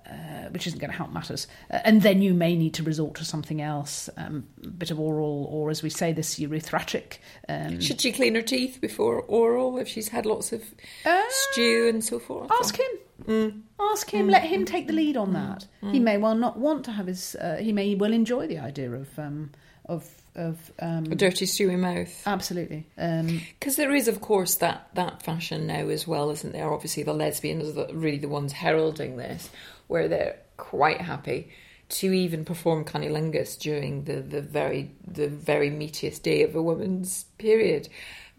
uh, 0.08 0.50
which 0.50 0.68
isn't 0.68 0.80
going 0.80 0.92
to 0.92 0.98
help 0.98 1.12
matters. 1.12 1.48
Uh, 1.70 1.80
and 1.86 2.02
then 2.02 2.22
you 2.22 2.34
may 2.34 2.56
need 2.56 2.74
to 2.76 2.84
resort 2.84 3.16
to 3.16 3.26
something 3.26 3.62
else, 3.62 4.10
um, 4.18 4.46
a 4.64 4.68
bit 4.68 4.92
of 4.92 5.00
oral, 5.00 5.46
or 5.52 5.70
as 5.70 5.82
we 5.84 5.90
say, 5.90 6.12
this 6.14 6.40
urethratic. 6.40 7.18
Um, 7.50 7.80
Should 7.80 8.02
she 8.02 8.12
clean 8.12 8.36
her 8.36 8.42
teeth 8.42 8.80
before 8.82 9.22
oral 9.22 9.78
if 9.78 9.88
she's 9.88 10.10
had 10.10 10.26
lots 10.26 10.52
of 10.52 10.64
Uh, 11.06 11.22
stew 11.30 11.88
and 11.90 12.04
so 12.04 12.20
forth? 12.20 12.52
ask 12.60 12.78
him. 12.78 13.64
Ask 13.80 14.10
him. 14.10 14.28
Let 14.28 14.44
him 14.44 14.66
take 14.66 14.88
the 14.88 14.94
lead 14.94 15.16
on 15.18 15.34
that. 15.34 15.68
He 15.92 16.00
may 16.00 16.18
well 16.18 16.36
not 16.36 16.58
want 16.58 16.86
to 16.86 16.92
have 16.92 17.08
his. 17.08 17.36
Uh, 17.36 17.58
he 17.60 17.72
may 17.72 17.96
well 17.96 18.14
enjoy 18.14 18.48
the 18.48 18.58
idea 18.60 18.92
of 18.92 19.18
um, 19.20 19.52
of 19.86 20.10
of 20.36 20.72
um, 20.80 21.06
A 21.12 21.16
dirty 21.16 21.46
stewy 21.46 21.78
mouth. 21.78 22.24
absolutely. 22.26 22.88
Um, 22.98 23.42
Because 23.60 23.76
there 23.76 23.94
is, 23.94 24.08
of 24.08 24.22
course, 24.22 24.56
that, 24.56 24.88
that 24.96 25.22
fashion 25.24 25.68
now 25.68 25.90
as 25.90 26.08
well, 26.08 26.30
isn't 26.32 26.54
there? 26.54 26.72
Obviously, 26.74 27.04
the 27.04 27.14
lesbians 27.14 27.68
are 27.68 27.88
the, 27.88 27.94
really 27.94 28.18
the 28.18 28.30
ones 28.30 28.54
heralding 28.54 29.18
this, 29.18 29.50
where 29.92 30.08
they're 30.08 30.38
quite 30.58 31.02
happy 31.02 31.52
to 31.90 32.14
even 32.14 32.46
perform 32.46 32.86
cunnilingus 32.86 33.60
during 33.60 34.06
the, 34.06 34.22
the 34.22 34.42
very 34.42 34.92
the 35.06 35.28
very 35.28 35.70
meatiest 35.70 36.24
day 36.24 36.44
of 36.44 36.56
a 36.56 36.62
woman's 36.62 37.26
period. 37.38 37.90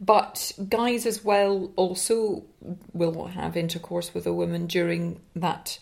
But 0.01 0.53
guys 0.69 1.07
as 1.07 1.23
well 1.23 1.71
also 1.77 2.45
will 2.93 3.27
have 3.27 3.57
intercourse 3.57 4.15
with 4.15 4.27
a 4.27 4.33
woman 4.33 4.67
during 4.67 5.21
that 5.37 5.79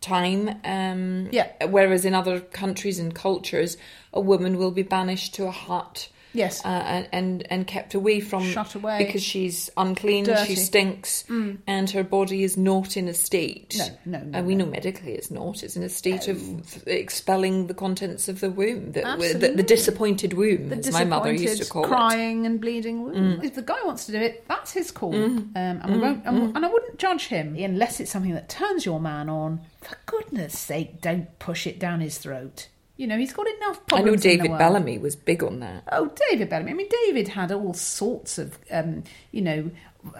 time. 0.00 0.60
Um, 0.64 1.28
Yeah. 1.32 1.66
Whereas 1.66 2.04
in 2.04 2.14
other 2.14 2.40
countries 2.40 2.98
and 2.98 3.14
cultures, 3.14 3.76
a 4.12 4.20
woman 4.20 4.56
will 4.56 4.70
be 4.70 4.84
banished 4.84 5.34
to 5.34 5.46
a 5.46 5.50
hut 5.50 6.08
yes. 6.32 6.64
uh, 6.64 6.68
and, 6.68 7.08
and 7.12 7.46
and 7.50 7.66
kept 7.66 7.94
away 7.94 8.20
from 8.20 8.44
Shut 8.44 8.74
away. 8.74 9.04
because 9.04 9.22
she's 9.22 9.70
unclean, 9.76 10.24
Dirty. 10.24 10.46
she 10.46 10.56
stinks, 10.56 11.24
mm. 11.28 11.58
and 11.66 11.90
her 11.90 12.04
body 12.04 12.44
is 12.44 12.56
not 12.56 12.96
in 12.96 13.08
a 13.08 13.14
state. 13.14 13.76
No, 13.78 14.18
no, 14.18 14.24
no, 14.24 14.38
and 14.38 14.46
we 14.46 14.54
no. 14.54 14.64
know 14.64 14.70
medically 14.70 15.12
it's 15.12 15.30
not. 15.30 15.62
It's 15.62 15.76
in 15.76 15.82
a 15.82 15.88
state 15.88 16.28
of 16.28 16.86
expelling 16.86 17.66
the 17.66 17.74
contents 17.74 18.28
of 18.28 18.40
the 18.40 18.50
womb, 18.50 18.92
the, 18.92 19.02
the, 19.38 19.52
the 19.56 19.62
disappointed 19.62 20.34
womb, 20.34 20.68
the 20.68 20.76
as 20.76 20.92
my 20.92 21.04
mother 21.04 21.32
used 21.32 21.44
to 21.44 21.58
disappointed, 21.58 21.70
call 21.70 21.84
it. 21.84 21.88
crying 21.88 22.46
and 22.46 22.60
bleeding 22.60 23.02
womb. 23.02 23.38
Mm. 23.38 23.44
If 23.44 23.54
the 23.54 23.62
guy 23.62 23.82
wants 23.84 24.06
to 24.06 24.12
do 24.12 24.18
it, 24.18 24.46
that's 24.48 24.72
his 24.72 24.90
call, 24.90 25.12
mm. 25.12 25.38
um, 25.38 25.52
and 25.54 25.92
we 25.92 25.98
won't. 25.98 26.24
And, 26.24 26.56
and 26.56 26.64
I 26.64 26.68
wouldn't 26.68 26.98
judge 26.98 27.26
him 27.26 27.56
unless 27.56 28.00
it's 28.00 28.10
something 28.10 28.34
that 28.34 28.48
turns 28.48 28.84
your 28.86 29.00
man 29.00 29.28
on. 29.28 29.60
For 29.80 29.96
goodness' 30.06 30.58
sake, 30.58 31.00
don't 31.00 31.38
push 31.38 31.66
it 31.66 31.78
down 31.78 32.00
his 32.00 32.18
throat. 32.18 32.68
You 33.00 33.06
know 33.06 33.16
he's 33.16 33.32
got 33.32 33.46
enough 33.48 33.80
I 33.86 33.88
problems. 33.88 34.06
know 34.06 34.30
in 34.30 34.38
the 34.38 34.42
David. 34.44 34.58
Bellamy 34.58 34.98
was 34.98 35.16
big 35.16 35.42
on 35.42 35.60
that. 35.60 35.84
Oh, 35.90 36.12
David 36.28 36.50
Bellamy. 36.50 36.72
I 36.72 36.74
mean, 36.74 36.88
David 37.06 37.28
had 37.28 37.50
all 37.50 37.72
sorts 37.72 38.36
of, 38.36 38.58
um, 38.70 39.04
you 39.32 39.40
know, 39.40 39.70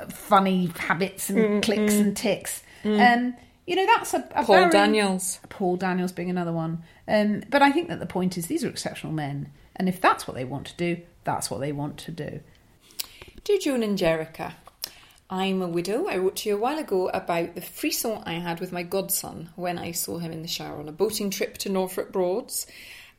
funny 0.09 0.71
habits 0.79 1.29
and 1.29 1.63
clicks 1.63 1.93
and 1.95 2.17
ticks. 2.17 2.63
Um, 2.85 3.35
you 3.67 3.77
know, 3.77 3.85
that's 3.85 4.15
a, 4.15 4.27
a 4.35 4.45
Paul 4.45 4.57
very- 4.57 4.71
Daniels. 4.71 5.41
Paul 5.51 5.77
Daniels 5.77 6.13
being 6.13 6.31
another 6.31 6.53
one. 6.55 6.83
Um, 7.07 7.43
but 7.51 7.61
I 7.61 7.71
think 7.71 7.89
that 7.89 8.01
the 8.01 8.07
point 8.07 8.39
is 8.39 8.47
these 8.47 8.65
are 8.65 8.69
exceptional 8.71 9.13
men, 9.13 9.53
and 9.77 9.87
if 9.87 10.01
that's 10.01 10.27
what 10.27 10.35
they 10.35 10.47
want 10.47 10.67
to 10.69 10.77
do, 10.79 11.03
that's 11.25 11.51
what 11.51 11.61
they 11.61 11.73
want 11.73 11.99
to 11.99 12.11
do. 12.11 12.41
Do 13.45 13.59
Joan 13.59 13.83
and 13.83 13.99
Jericha, 13.99 14.55
I'm 15.33 15.63
a 15.63 15.69
widow. 15.69 16.09
I 16.09 16.17
wrote 16.17 16.37
to 16.37 16.49
you 16.49 16.57
a 16.57 16.59
while 16.61 16.79
ago 16.79 17.09
about 17.09 17.55
the 17.55 17.61
frisson 17.61 18.21
I 18.27 18.33
had 18.35 18.59
with 18.59 18.73
my 18.73 18.83
godson 18.83 19.51
when 19.55 19.79
I 19.79 19.93
saw 19.93 20.19
him 20.19 20.33
in 20.33 20.43
the 20.43 20.49
shower 20.49 20.79
on 20.81 20.89
a 20.89 20.93
boating 20.93 21.31
trip 21.31 21.57
to 21.59 21.69
Norfolk 21.69 22.11
Broads, 22.11 22.67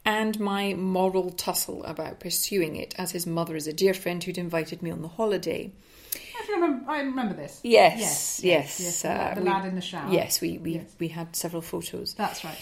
and 0.03 0.38
my 0.39 0.74
moral 0.74 1.30
tussle 1.32 1.84
about 1.86 2.20
pursuing 2.20 2.75
it, 2.75 2.94
as 2.98 3.12
his 3.12 3.25
mother 3.25 3.56
is 3.56 3.68
a 3.68 3.72
dear 3.74 3.94
friend 3.94 4.22
who'd 4.22 4.38
invited 4.38 4.82
me 4.84 4.91
on 4.91 5.01
the 5.01 5.08
holiday. 5.08 5.72
I 6.15 6.51
remember, 6.53 6.91
I 6.91 7.00
remember 7.01 7.34
this. 7.36 7.62
Yes, 7.63 8.41
yes. 8.44 8.80
yes. 8.82 9.06
uh, 9.06 9.34
the 9.36 9.41
we- 9.41 9.48
lad 9.50 9.65
in 9.65 9.75
the 9.75 9.82
shower. 9.82 10.12
Yes, 10.12 10.41
we, 10.41 10.58
we, 10.58 10.74
Yes. 10.75 10.96
we 11.00 11.08
had 11.08 11.34
several 11.36 11.62
photos. 11.62 12.13
That's 12.15 12.44
right. 12.44 12.58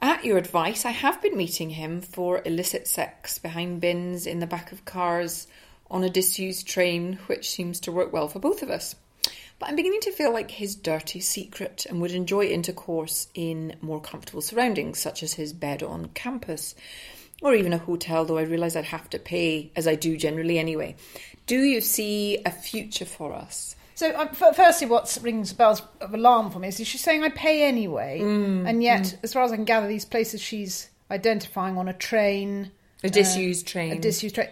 At 0.00 0.24
your 0.24 0.38
advice, 0.38 0.84
I 0.86 0.90
have 0.92 1.20
been 1.20 1.36
meeting 1.36 1.70
him 1.70 2.00
for 2.00 2.40
illicit 2.46 2.86
sex 2.86 3.38
behind 3.38 3.80
bins 3.80 4.26
in 4.26 4.38
the 4.40 4.46
back 4.46 4.72
of 4.72 4.84
cars 4.84 5.46
on 5.90 6.04
a 6.04 6.10
disused 6.10 6.66
train, 6.66 7.18
which 7.26 7.50
seems 7.50 7.80
to 7.80 7.92
work 7.92 8.12
well 8.12 8.28
for 8.28 8.38
both 8.38 8.62
of 8.62 8.70
us. 8.70 8.96
But 9.58 9.68
I'm 9.68 9.76
beginning 9.76 10.00
to 10.00 10.12
feel 10.12 10.32
like 10.32 10.50
his 10.50 10.74
dirty 10.74 11.20
secret 11.20 11.86
and 11.88 12.00
would 12.00 12.10
enjoy 12.10 12.46
intercourse 12.46 13.28
in 13.34 13.76
more 13.80 14.00
comfortable 14.00 14.42
surroundings, 14.42 14.98
such 14.98 15.22
as 15.22 15.34
his 15.34 15.52
bed 15.52 15.82
on 15.82 16.06
campus 16.14 16.74
or 17.42 17.54
even 17.54 17.72
a 17.72 17.78
hotel, 17.78 18.24
though 18.24 18.38
I 18.38 18.42
realise 18.42 18.74
I'd 18.74 18.86
have 18.86 19.10
to 19.10 19.18
pay, 19.18 19.70
as 19.76 19.86
I 19.86 19.94
do 19.94 20.16
generally 20.16 20.58
anyway. 20.58 20.96
Do 21.46 21.60
you 21.62 21.80
see 21.80 22.38
a 22.44 22.50
future 22.50 23.04
for 23.04 23.32
us? 23.34 23.76
So, 23.94 24.16
um, 24.18 24.28
f- 24.32 24.56
firstly, 24.56 24.88
what 24.88 25.16
rings 25.22 25.52
bells 25.52 25.82
of 26.00 26.14
alarm 26.14 26.50
for 26.50 26.58
me 26.58 26.68
is 26.68 26.76
she's 26.86 27.02
saying 27.02 27.22
I 27.22 27.28
pay 27.28 27.64
anyway, 27.64 28.20
mm, 28.20 28.68
and 28.68 28.82
yet, 28.82 29.02
mm. 29.02 29.18
as 29.22 29.32
far 29.32 29.42
as 29.44 29.52
I 29.52 29.56
can 29.56 29.64
gather, 29.64 29.86
these 29.86 30.04
places 30.04 30.40
she's 30.40 30.90
identifying 31.10 31.76
on 31.76 31.86
a 31.86 31.92
train, 31.92 32.72
A 33.04 33.06
uh, 33.06 33.10
disused 33.10 33.68
train. 33.68 33.92
a 33.92 33.98
disused 33.98 34.34
train, 34.34 34.48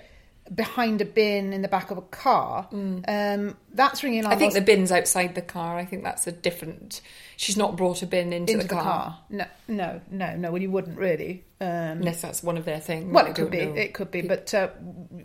behind 0.54 1.00
a 1.00 1.04
bin 1.04 1.52
in 1.52 1.62
the 1.62 1.68
back 1.68 1.90
of 1.90 1.98
a 1.98 2.02
car. 2.02 2.68
Um, 2.72 3.56
that's 3.72 4.02
ringing 4.02 4.20
alarm 4.20 4.34
I 4.34 4.38
think 4.38 4.54
the 4.54 4.60
bin's 4.60 4.92
outside 4.92 5.34
the 5.34 5.42
car. 5.42 5.78
I 5.78 5.84
think 5.84 6.04
that's 6.04 6.26
a 6.26 6.32
different. 6.32 7.00
She's 7.36 7.56
not 7.56 7.76
brought 7.76 8.02
a 8.02 8.06
bin 8.06 8.32
into, 8.32 8.52
into 8.52 8.66
the, 8.66 8.74
car, 8.74 9.18
No, 9.30 9.46
no, 9.68 10.00
no, 10.10 10.36
no. 10.36 10.52
Well, 10.52 10.62
you 10.62 10.70
wouldn't 10.70 10.98
really. 10.98 11.44
Um, 11.60 11.68
unless 11.68 12.20
that's 12.20 12.42
one 12.42 12.56
of 12.56 12.64
their 12.64 12.80
things. 12.80 13.12
Well, 13.12 13.26
it 13.26 13.34
could 13.34 13.50
be, 13.50 13.64
know. 13.64 13.74
it 13.74 13.94
could 13.94 14.10
be, 14.10 14.22
but 14.22 14.52
uh, 14.52 14.68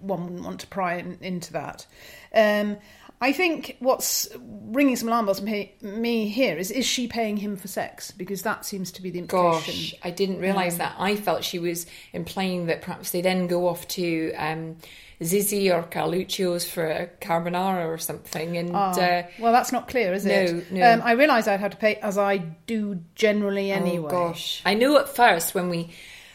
one 0.02 0.24
wouldn't 0.24 0.44
want 0.44 0.60
to 0.62 0.68
pry 0.68 0.98
in, 0.98 1.18
into 1.22 1.54
that. 1.54 1.86
Um, 2.34 2.78
I 3.20 3.32
think 3.32 3.78
what's 3.80 4.30
ringing 4.40 4.96
some 4.96 5.08
alarm 5.08 5.26
bells 5.26 5.40
for 5.40 5.46
me, 5.46 5.74
me 5.82 6.28
here 6.28 6.56
is: 6.58 6.70
is 6.70 6.86
she 6.86 7.08
paying 7.08 7.38
him 7.38 7.58
for 7.58 7.68
sex? 7.68 8.12
Because 8.12 8.44
that 8.44 8.64
seems 8.66 8.92
to 8.94 9.02
be 9.02 9.10
the 9.10 9.20
implication. 9.20 9.74
Gosh, 9.74 9.96
I 10.04 10.12
didn't 10.12 10.40
realise 10.40 10.78
that. 10.78 10.96
I 11.00 11.16
felt 11.16 11.44
she 11.44 11.58
was 11.58 11.88
implying 12.14 12.68
that 12.68 12.82
perhaps 12.84 13.12
they 13.12 13.22
then 13.22 13.48
go 13.48 13.68
off 13.68 13.88
to 13.90 14.34
um, 14.36 14.78
Zizzi 15.20 15.74
or 15.74 15.82
Carluccio's 15.82 16.70
for 16.70 16.86
a 16.86 17.08
carbonara 17.20 17.88
or 17.88 17.98
something. 17.98 18.56
And 18.56 18.72
Ah, 18.76 18.92
uh, 18.92 19.24
well, 19.40 19.52
that's 19.52 19.72
not 19.72 19.88
clear, 19.88 20.14
is 20.14 20.24
no, 20.26 20.34
it? 20.34 20.72
no. 20.72 20.94
Um, 20.94 21.02
I 21.04 21.14
realised 21.14 21.48
I'd 21.48 21.60
have 21.60 21.72
to 21.72 21.78
pay, 21.78 21.96
as 21.96 22.20
I 22.20 22.38
do 22.38 23.00
generally 23.16 23.72
anyway. 23.72 24.10
oh 24.10 24.28
gosh, 24.28 24.62
I 24.64 24.76
knew 24.76 24.96
at 24.98 25.10
first 25.10 25.56
when 25.56 25.70
we 25.70 25.90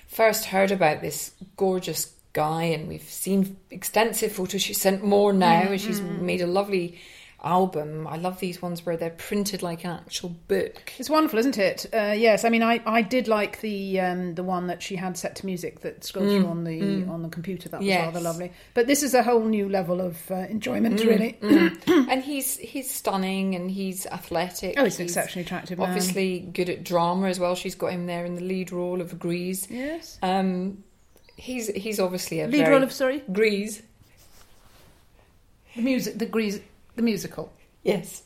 first 0.09 0.47
heard 0.47 0.73
about 0.73 1.01
this 1.01 1.31
gorgeous 1.57 2.13
guy, 2.33 2.65
and 2.65 2.89
we've 2.89 3.03
seen 3.09 3.57
extensive 3.71 4.33
photos. 4.33 4.63
She 4.63 4.75
sent 4.75 5.05
more 5.05 5.33
now, 5.33 5.63
and 5.71 5.81
she's 5.81 6.01
Mm-hmm. 6.01 6.27
made 6.27 6.41
a 6.41 6.47
lovely 6.47 6.99
album. 7.45 8.07
I 8.07 8.19
love 8.19 8.39
these 8.39 8.63
ones 8.63 8.87
where 8.87 8.97
they're 8.97 9.11
printed 9.11 9.63
like 9.63 9.85
an 9.85 9.91
actual 9.91 10.29
book. 10.47 10.93
It's 10.99 11.11
wonderful, 11.11 11.41
isn't 11.41 11.59
it? 11.59 11.87
Uh, 11.93 12.15
yes, 12.17 12.45
I 12.45 12.51
mean, 12.51 12.63
I, 12.63 12.81
I 12.87 13.03
did 13.03 13.27
like 13.27 13.61
the 13.61 13.99
um, 13.99 14.37
the 14.37 14.45
one 14.45 14.69
that 14.69 14.81
she 14.81 14.95
had 14.95 15.17
set 15.19 15.35
to 15.37 15.47
music 15.47 15.81
that 15.81 16.05
scrolled 16.05 16.29
through 16.29 16.47
on 16.47 16.63
the 16.63 17.05
on 17.07 17.23
the 17.23 17.29
computer. 17.29 17.69
That 17.69 17.81
was 17.81 17.87
Mm, 17.87 17.91
Yes. 17.91 18.05
rather 18.07 18.21
lovely. 18.21 18.53
But 18.75 18.87
this 18.87 19.03
is 19.03 19.13
a 19.15 19.25
whole 19.25 19.45
new 19.45 19.69
level 19.69 20.01
of 20.01 20.31
uh, 20.31 20.35
enjoyment, 20.49 21.01
Mm, 21.01 21.07
really. 21.07 21.39
and 22.09 22.23
he's 22.23 22.57
he's 22.59 22.89
stunning 22.89 23.57
and 23.57 23.71
he's 23.71 24.07
athletic. 24.07 24.75
Oh, 24.79 24.85
he's 24.85 24.99
an 25.01 25.07
exceptionally 25.07 25.45
attractive 25.45 25.79
man. 25.79 25.89
obviously 25.89 26.39
good 26.41 26.71
at 26.71 26.85
drama 26.85 27.27
as 27.27 27.41
well. 27.41 27.57
She's 27.57 27.75
got 27.75 27.89
him 27.93 28.07
there 28.07 28.25
in 28.25 28.37
the 28.37 28.41
lead 28.45 28.71
role 28.71 29.01
of 29.01 29.19
Grease. 29.19 29.69
Yes. 29.69 30.17
Um, 30.23 30.85
he's 31.37 31.69
he's 31.69 31.99
obviously 32.01 32.41
a 32.41 32.47
Lead 32.49 32.69
role 32.69 32.83
of 32.83 32.93
sorry, 32.93 33.23
Grease. 33.33 33.83
the 35.77 35.83
music, 35.83 36.19
the 36.19 36.27
Grease, 36.27 36.61
the 36.97 37.03
musical. 37.03 37.53
Yes. 37.83 38.23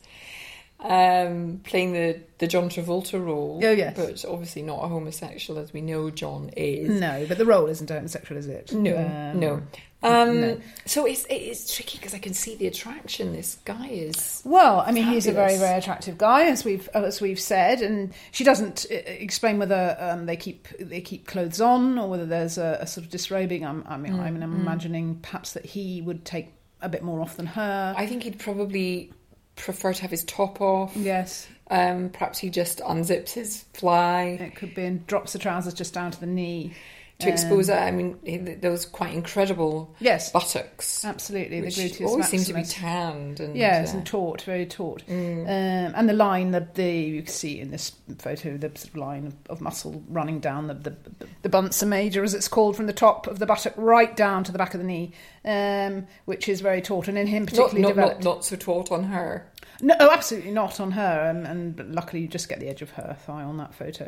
um, 0.79 1.61
playing 1.63 1.93
the, 1.93 2.19
the 2.37 2.45
John 2.45 2.69
Travolta 2.69 3.23
role. 3.23 3.59
Oh, 3.63 3.71
yes. 3.71 3.95
But 3.95 4.23
obviously 4.31 4.61
not 4.61 4.83
a 4.83 4.87
homosexual, 4.87 5.59
as 5.59 5.73
we 5.73 5.81
know 5.81 6.11
John 6.11 6.51
is. 6.55 7.01
No, 7.01 7.25
but 7.27 7.39
the 7.39 7.45
role 7.45 7.65
isn't 7.65 7.89
homosexual, 7.89 8.37
is 8.37 8.45
it? 8.47 8.71
No, 8.73 8.95
Um, 8.95 9.39
no. 9.39 9.61
Um, 10.03 10.41
no. 10.41 10.61
So 10.85 11.05
it's 11.05 11.25
it's 11.29 11.75
tricky 11.75 11.97
because 11.97 12.13
I 12.13 12.19
can 12.19 12.33
see 12.33 12.55
the 12.55 12.67
attraction. 12.67 13.33
This 13.33 13.57
guy 13.65 13.87
is. 13.87 14.43
Well, 14.45 14.81
I 14.85 14.91
mean, 14.91 15.05
he's 15.05 15.25
a 15.25 15.31
very, 15.31 15.57
very 15.57 15.77
attractive 15.79 16.17
guy, 16.17 16.45
as 16.45 16.63
we've 16.63 16.87
as 16.93 17.19
we've 17.19 17.39
said, 17.39 17.81
and 17.81 18.13
she 18.31 18.43
doesn't 18.43 18.85
uh, 18.91 18.95
explain 18.95 19.57
whether 19.57 19.97
um, 19.99 20.27
they 20.27 20.37
keep 20.37 20.67
they 20.79 21.01
keep 21.01 21.25
clothes 21.25 21.59
on 21.59 21.97
or 21.97 22.09
whether 22.09 22.25
there's 22.27 22.57
a, 22.59 22.77
a 22.81 22.87
sort 22.87 23.05
of 23.05 23.11
disrobing. 23.11 23.65
I'm, 23.65 23.83
I 23.87 23.97
mean, 23.97 24.19
I 24.19 24.29
mean, 24.29 24.43
I'm 24.43 24.53
imagining 24.53 25.15
perhaps 25.21 25.53
that 25.53 25.65
he 25.65 26.01
would 26.01 26.25
take 26.25 26.53
a 26.81 26.89
bit 26.89 27.01
more 27.01 27.19
off 27.21 27.37
than 27.37 27.47
her. 27.47 27.95
I 27.97 28.05
think 28.05 28.21
he'd 28.23 28.37
probably 28.39 29.11
prefer 29.55 29.93
to 29.93 30.01
have 30.03 30.11
his 30.11 30.23
top 30.25 30.61
off. 30.61 30.95
yes, 30.95 31.47
Um, 31.71 32.09
perhaps 32.09 32.37
he 32.37 32.51
just 32.51 32.77
unzips 32.81 33.31
his 33.31 33.63
fly 33.73 34.37
it 34.39 34.55
could 34.55 34.75
be, 34.75 34.83
and 34.85 35.07
drops 35.07 35.33
the 35.33 35.39
trousers 35.39 35.73
just 35.73 35.95
down 35.95 36.11
to 36.11 36.19
the 36.19 36.27
knee. 36.27 36.73
To 37.19 37.29
expose 37.29 37.69
Um. 37.69 37.79
I 37.79 37.91
mean, 37.91 38.59
those 38.61 38.85
quite 38.85 39.13
incredible 39.13 39.95
Yes, 39.99 40.31
buttocks, 40.31 41.03
absolutely. 41.03 41.61
the 41.61 41.67
gluteus 41.67 42.05
always 42.07 42.27
seem 42.27 42.43
to 42.43 42.53
be 42.53 42.63
tanned. 42.63 43.39
And, 43.39 43.55
Yes, 43.57 43.93
uh, 43.93 43.97
and 43.97 44.05
taut, 44.05 44.41
very 44.43 44.67
taut. 44.67 45.01
mm. 45.07 45.41
Um, 45.41 45.93
and 45.95 46.07
the 46.07 46.13
line, 46.13 46.51
that 46.51 46.75
the 46.75 46.83
you 46.91 47.23
can 47.23 47.33
see 47.33 47.59
in 47.59 47.71
this 47.71 47.91
photo, 48.19 48.57
the 48.57 48.67
sort 48.75 48.89
of 48.89 48.95
line 48.97 49.33
of, 49.49 49.61
muscle 49.61 50.03
running 50.07 50.39
down 50.39 50.67
the, 50.67 50.75
the 50.75 50.95
the 51.41 51.49
bunsa 51.49 51.87
major, 51.87 52.23
as 52.23 52.35
it's 52.35 52.47
called, 52.47 52.75
from 52.75 52.85
the 52.85 52.93
top 52.93 53.25
of 53.25 53.39
the 53.39 53.47
buttock 53.47 53.73
right 53.77 54.15
down 54.15 54.43
to 54.43 54.51
the 54.51 54.57
back 54.59 54.75
of 54.75 54.79
the 54.79 54.85
knee, 54.85 55.11
um, 55.43 56.05
which 56.25 56.47
is 56.47 56.61
very 56.61 56.81
taut, 56.81 57.07
and 57.07 57.17
in 57.17 57.25
him 57.25 57.43
not, 57.43 57.49
particularly 57.49 57.81
not, 57.81 57.87
developed. 57.89 58.23
not, 58.23 58.35
not 58.35 58.45
so 58.45 58.55
taut 58.55 58.91
on 58.91 59.05
her. 59.05 59.47
No, 59.81 59.95
oh, 59.99 60.09
absolutely 60.11 60.51
not 60.51 60.79
on 60.79 60.91
her, 60.91 61.29
um, 61.29 61.45
and 61.45 61.93
luckily 61.93 62.21
you 62.23 62.27
just 62.27 62.49
get 62.49 62.59
the 62.59 62.67
edge 62.67 62.81
of 62.81 62.89
her 62.91 63.15
thigh 63.25 63.43
on 63.43 63.57
that 63.57 63.73
photo. 63.75 64.05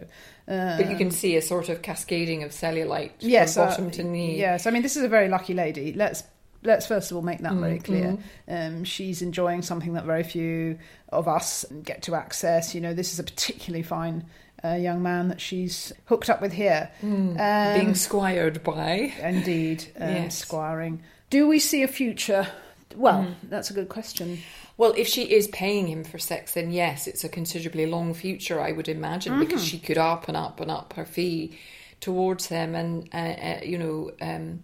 Um, 0.48 0.78
But 0.78 0.90
you 0.90 0.98
can 0.98 1.12
see 1.12 1.36
a 1.36 1.42
sort 1.42 1.70
of 1.70 1.82
cascading 1.82 2.44
of 2.44 2.52
cellulite 2.52 3.12
yes, 3.20 3.54
from 3.54 3.64
uh, 3.64 3.66
bottom 3.68 3.92
to 3.92 4.04
knee. 4.04 4.38
Yes, 4.38 4.66
I 4.66 4.72
mean 4.72 4.82
this 4.82 4.98
is 4.98 5.04
a 5.04 5.08
very 5.10 5.28
lucky 5.30 5.54
lady. 5.54 5.94
Let's 5.94 6.24
let's 6.64 6.86
first 6.88 7.12
of 7.12 7.18
all 7.18 7.24
make 7.24 7.40
that 7.40 7.54
Mm, 7.54 7.60
very 7.62 7.80
clear. 7.80 8.18
mm. 8.50 8.68
Um, 8.78 8.84
she's 8.84 9.22
enjoying 9.22 9.62
something 9.62 9.94
that 9.94 10.06
very 10.06 10.24
few 10.24 10.78
of 11.10 11.28
us 11.28 11.66
get 11.84 12.02
to 12.04 12.16
access. 12.16 12.74
You 12.76 12.82
know, 12.82 12.94
this 12.94 13.14
is 13.14 13.20
a 13.20 13.24
particularly 13.24 13.84
fine 13.84 14.26
uh, 14.66 14.74
young 14.74 15.02
man 15.02 15.30
that 15.30 15.40
she's 15.40 15.94
hooked 16.06 16.30
up 16.30 16.42
with 16.42 16.52
here. 16.52 16.90
Mm. 17.02 17.40
Um, 17.40 17.74
Being 17.80 17.96
squired 17.96 18.62
by. 18.64 19.14
indeed, 19.22 19.86
um, 20.00 20.10
Yes. 20.10 20.36
squiring. 20.38 21.02
Do 21.30 21.48
we 21.48 21.60
see 21.60 21.84
a 21.84 21.88
future? 21.88 22.48
Well, 22.96 23.22
Mm. 23.24 23.36
that's 23.50 23.70
a 23.70 23.74
good 23.74 23.88
question. 23.88 24.40
Well, 24.80 24.94
if 24.98 25.08
she 25.08 25.24
is 25.24 25.48
paying 25.50 25.88
him 25.88 26.04
for 26.06 26.18
sex, 26.18 26.54
then 26.54 26.72
yes, 26.72 27.06
it's 27.06 27.24
a 27.26 27.30
considerably 27.30 27.86
long 27.86 28.14
future, 28.14 28.62
I 28.62 28.72
would 28.72 28.88
imagine, 28.88 29.38
because 29.40 29.62
Mm-hmm. 29.62 29.68
she 29.72 29.80
could 29.80 29.98
up 29.98 30.28
and 30.30 30.38
up 30.38 30.62
and 30.62 30.72
up 30.72 30.94
her 30.94 31.04
fee 31.06 31.60
towards 32.00 32.48
him 32.48 32.76
and, 32.76 33.10
uh, 33.14 33.18
uh, 33.18 33.60
you 33.62 33.78
know, 33.78 34.12
um, 34.22 34.64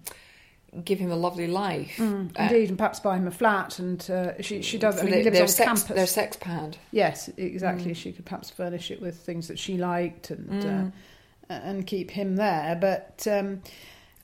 give 0.86 1.00
him 1.00 1.12
a 1.12 1.15
lovely 1.17 1.48
life. 1.48 2.00
Uh, 2.00 2.27
Indeed, 2.39 2.69
and 2.69 2.77
perhaps 2.77 3.01
buy 3.01 3.17
him 3.17 3.27
a 3.27 3.31
flat, 3.31 3.77
and 3.79 4.10
uh, 4.10 4.41
she 4.41 4.62
she 4.62 4.77
does. 4.77 5.00
I 5.00 5.03
mean, 5.03 5.12
the- 5.12 5.17
he 5.17 5.24
lives 5.25 5.36
their, 5.36 5.43
on 5.43 5.48
sex, 5.50 5.67
campus. 5.84 5.95
their 5.98 6.07
sex 6.07 6.38
pad. 6.39 6.77
Yes, 6.91 7.29
exactly. 7.36 7.91
Mm. 7.91 7.95
She 7.98 8.12
could 8.13 8.25
perhaps 8.25 8.50
furnish 8.50 8.91
it 8.91 9.01
with 9.01 9.17
things 9.17 9.48
that 9.50 9.60
she 9.60 9.77
liked 9.77 10.31
and 10.31 10.93
uh, 11.50 11.53
and 11.53 11.86
keep 11.86 12.10
him 12.12 12.38
there. 12.38 12.77
But 12.79 13.27
um, 13.29 13.62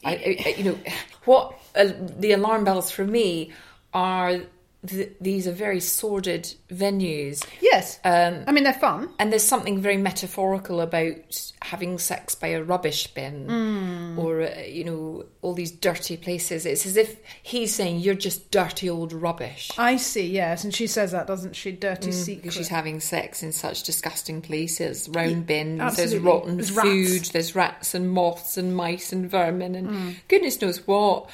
I, 0.06 0.14
I, 0.46 0.56
you 0.58 0.64
know, 0.64 0.78
what 1.26 1.54
uh, 1.76 1.90
the 2.18 2.32
alarm 2.32 2.64
bells 2.64 2.92
for 2.92 3.04
me 3.06 3.52
are 3.94 4.40
th- 4.88 5.12
these 5.22 5.48
are 5.48 5.52
very 5.52 5.80
sordid 5.80 6.54
venues. 6.70 7.46
yes, 7.62 8.00
Um, 8.04 8.44
I 8.48 8.52
mean 8.52 8.64
they're 8.64 8.74
fun. 8.74 9.10
And 9.20 9.32
there's 9.32 9.44
something 9.44 9.80
very 9.80 9.98
metaphorical 9.98 10.82
about 10.82 11.52
having 11.62 12.00
sex 12.00 12.36
by 12.36 12.48
a 12.48 12.64
rubbish 12.64 13.08
bin 13.08 13.48
Hmm. 13.48 14.20
or, 14.20 14.42
uh, 14.42 14.62
you 14.62 14.84
know, 14.84 15.26
all 15.42 15.54
these 15.54 15.72
dirty 15.72 16.18
places. 16.18 16.66
It's 16.66 16.86
as 16.86 16.98
if 16.98 17.16
he's 17.44 17.74
saying, 17.74 18.00
You're 18.00 18.16
just 18.16 18.52
dirty 18.52 18.90
old 18.90 19.14
rubbish. 19.14 19.70
I 19.78 19.98
see. 19.98 20.28
Yes, 20.28 20.64
and 20.64 20.74
she 20.74 20.88
says 20.88 21.12
that, 21.12 21.28
doesn't 21.28 21.56
she? 21.56 21.72
Dirty 21.72 22.10
Mm, 22.10 22.14
secret. 22.14 22.42
Because 22.44 22.56
she's 22.56 22.68
having 22.68 23.00
sex 23.00 23.44
in 23.44 23.52
such 23.52 23.84
disgusting 23.84 24.42
places, 24.42 25.08
round 25.10 25.46
bins, 25.46 25.80
absolutely. 25.80 26.12
there's 26.12 26.24
rotten 26.24 26.58
There's 26.58 26.72
rats. 26.72 26.88
food, 26.90 27.24
there's 27.34 27.56
rats 27.56 27.94
and 27.94 28.12
moths 28.12 28.58
and 28.58 28.76
mice 28.76 29.12
and 29.14 29.30
vermin 29.30 29.76
and 29.76 29.88
Hmm. 29.88 30.10
goodness 30.28 30.62
knows 30.62 30.86
what 30.88 31.30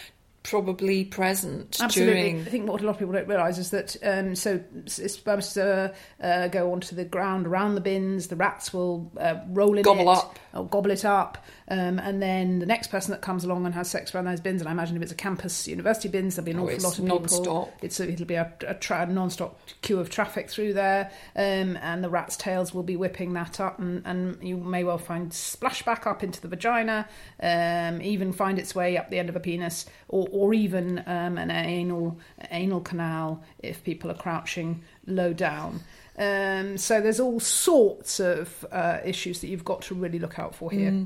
probably 0.49 1.03
present 1.05 1.77
Absolutely. 1.81 2.13
during. 2.13 2.41
I 2.41 2.45
think 2.45 2.69
what 2.69 2.81
a 2.81 2.85
lot 2.85 2.91
of 2.91 2.99
people 2.99 3.13
don't 3.13 3.27
realise 3.27 3.57
is 3.57 3.71
that 3.71 3.95
um, 4.03 4.35
so 4.35 4.61
spermatozoa 4.85 5.93
uh, 6.21 6.47
go 6.47 6.71
onto 6.71 6.95
the 6.95 7.05
ground 7.05 7.47
around 7.47 7.75
the 7.75 7.81
bins. 7.81 8.27
The 8.27 8.35
rats 8.35 8.73
will 8.73 9.11
uh, 9.19 9.35
roll 9.49 9.77
in 9.77 9.83
Gobble 9.83 10.09
it, 10.11 10.17
up. 10.17 10.39
or 10.53 10.65
gobble 10.67 10.91
it 10.91 11.05
up, 11.05 11.37
um, 11.69 11.99
and 11.99 12.21
then 12.21 12.59
the 12.59 12.65
next 12.65 12.87
person 12.87 13.11
that 13.11 13.21
comes 13.21 13.43
along 13.43 13.65
and 13.65 13.73
has 13.75 13.89
sex 13.89 14.13
around 14.15 14.25
those 14.25 14.39
bins. 14.39 14.61
And 14.61 14.69
I 14.69 14.71
imagine 14.71 14.95
if 14.95 15.03
it's 15.03 15.11
a 15.11 15.15
campus 15.15 15.67
university 15.67 16.07
bins, 16.09 16.35
there'll 16.35 16.45
be 16.45 16.51
an 16.51 16.59
Oh, 16.59 16.63
awful 16.69 16.83
lot 16.83 16.97
of 16.99 17.03
people. 17.05 17.19
non-stop. 17.19 17.73
It's 17.83 17.99
a, 17.99 18.09
it'll 18.09 18.25
be 18.25 18.35
a, 18.35 18.51
a 18.67 18.73
tra- 18.75 19.05
non-stop 19.05 19.59
queue 19.81 19.99
of 19.99 20.09
traffic 20.09 20.49
through 20.49 20.73
there, 20.73 21.11
um, 21.35 21.77
and 21.81 22.03
the 22.03 22.09
rats' 22.09 22.37
tails 22.37 22.73
will 22.73 22.83
be 22.83 22.95
whipping 22.95 23.33
that 23.33 23.59
up, 23.59 23.79
and, 23.79 24.01
and 24.05 24.37
you 24.41 24.57
may 24.57 24.83
well 24.83 24.97
find 24.97 25.33
splash 25.33 25.83
back 25.83 26.07
up 26.07 26.23
into 26.23 26.41
the 26.41 26.47
vagina, 26.47 27.07
um, 27.41 28.01
even 28.01 28.31
find 28.33 28.57
its 28.59 28.73
way 28.73 28.97
up 28.97 29.09
the 29.09 29.19
end 29.19 29.29
of 29.29 29.35
a 29.35 29.39
penis, 29.39 29.85
or, 30.07 30.27
or 30.37 30.53
even 30.53 30.99
um, 31.07 31.37
an 31.37 31.51
anal 31.51 32.19
anal 32.51 32.81
canal 32.81 33.43
if 33.59 33.83
people 33.83 34.11
are 34.11 34.15
crouching 34.15 34.83
low 35.05 35.33
down. 35.33 35.81
Um, 36.17 36.77
so 36.77 37.01
there's 37.01 37.19
all 37.19 37.39
sorts 37.39 38.19
of 38.19 38.65
uh, 38.71 38.99
issues 39.03 39.41
that 39.41 39.47
you've 39.47 39.65
got 39.65 39.81
to 39.83 39.95
really 39.95 40.19
look 40.19 40.39
out 40.39 40.55
for 40.55 40.71
here. 40.71 41.05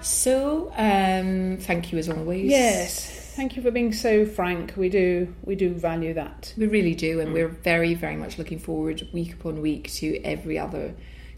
So, 0.00 0.70
um, 0.76 1.56
thank 1.60 1.90
you 1.90 1.98
as 1.98 2.08
always. 2.10 2.50
Yes, 2.50 3.32
thank 3.34 3.56
you 3.56 3.62
for 3.62 3.70
being 3.70 3.92
so 3.92 4.26
frank. 4.26 4.74
We 4.76 4.90
do 4.90 5.34
we 5.44 5.54
do 5.54 5.72
value 5.72 6.14
that. 6.14 6.52
We 6.56 6.66
really 6.66 6.94
do, 6.94 7.20
and 7.20 7.32
we're 7.32 7.48
very, 7.48 7.94
very 7.94 8.16
much 8.16 8.38
looking 8.38 8.58
forward 8.58 9.08
week 9.12 9.32
upon 9.32 9.62
week 9.62 9.90
to 9.92 10.20
every 10.22 10.58
other 10.58 10.94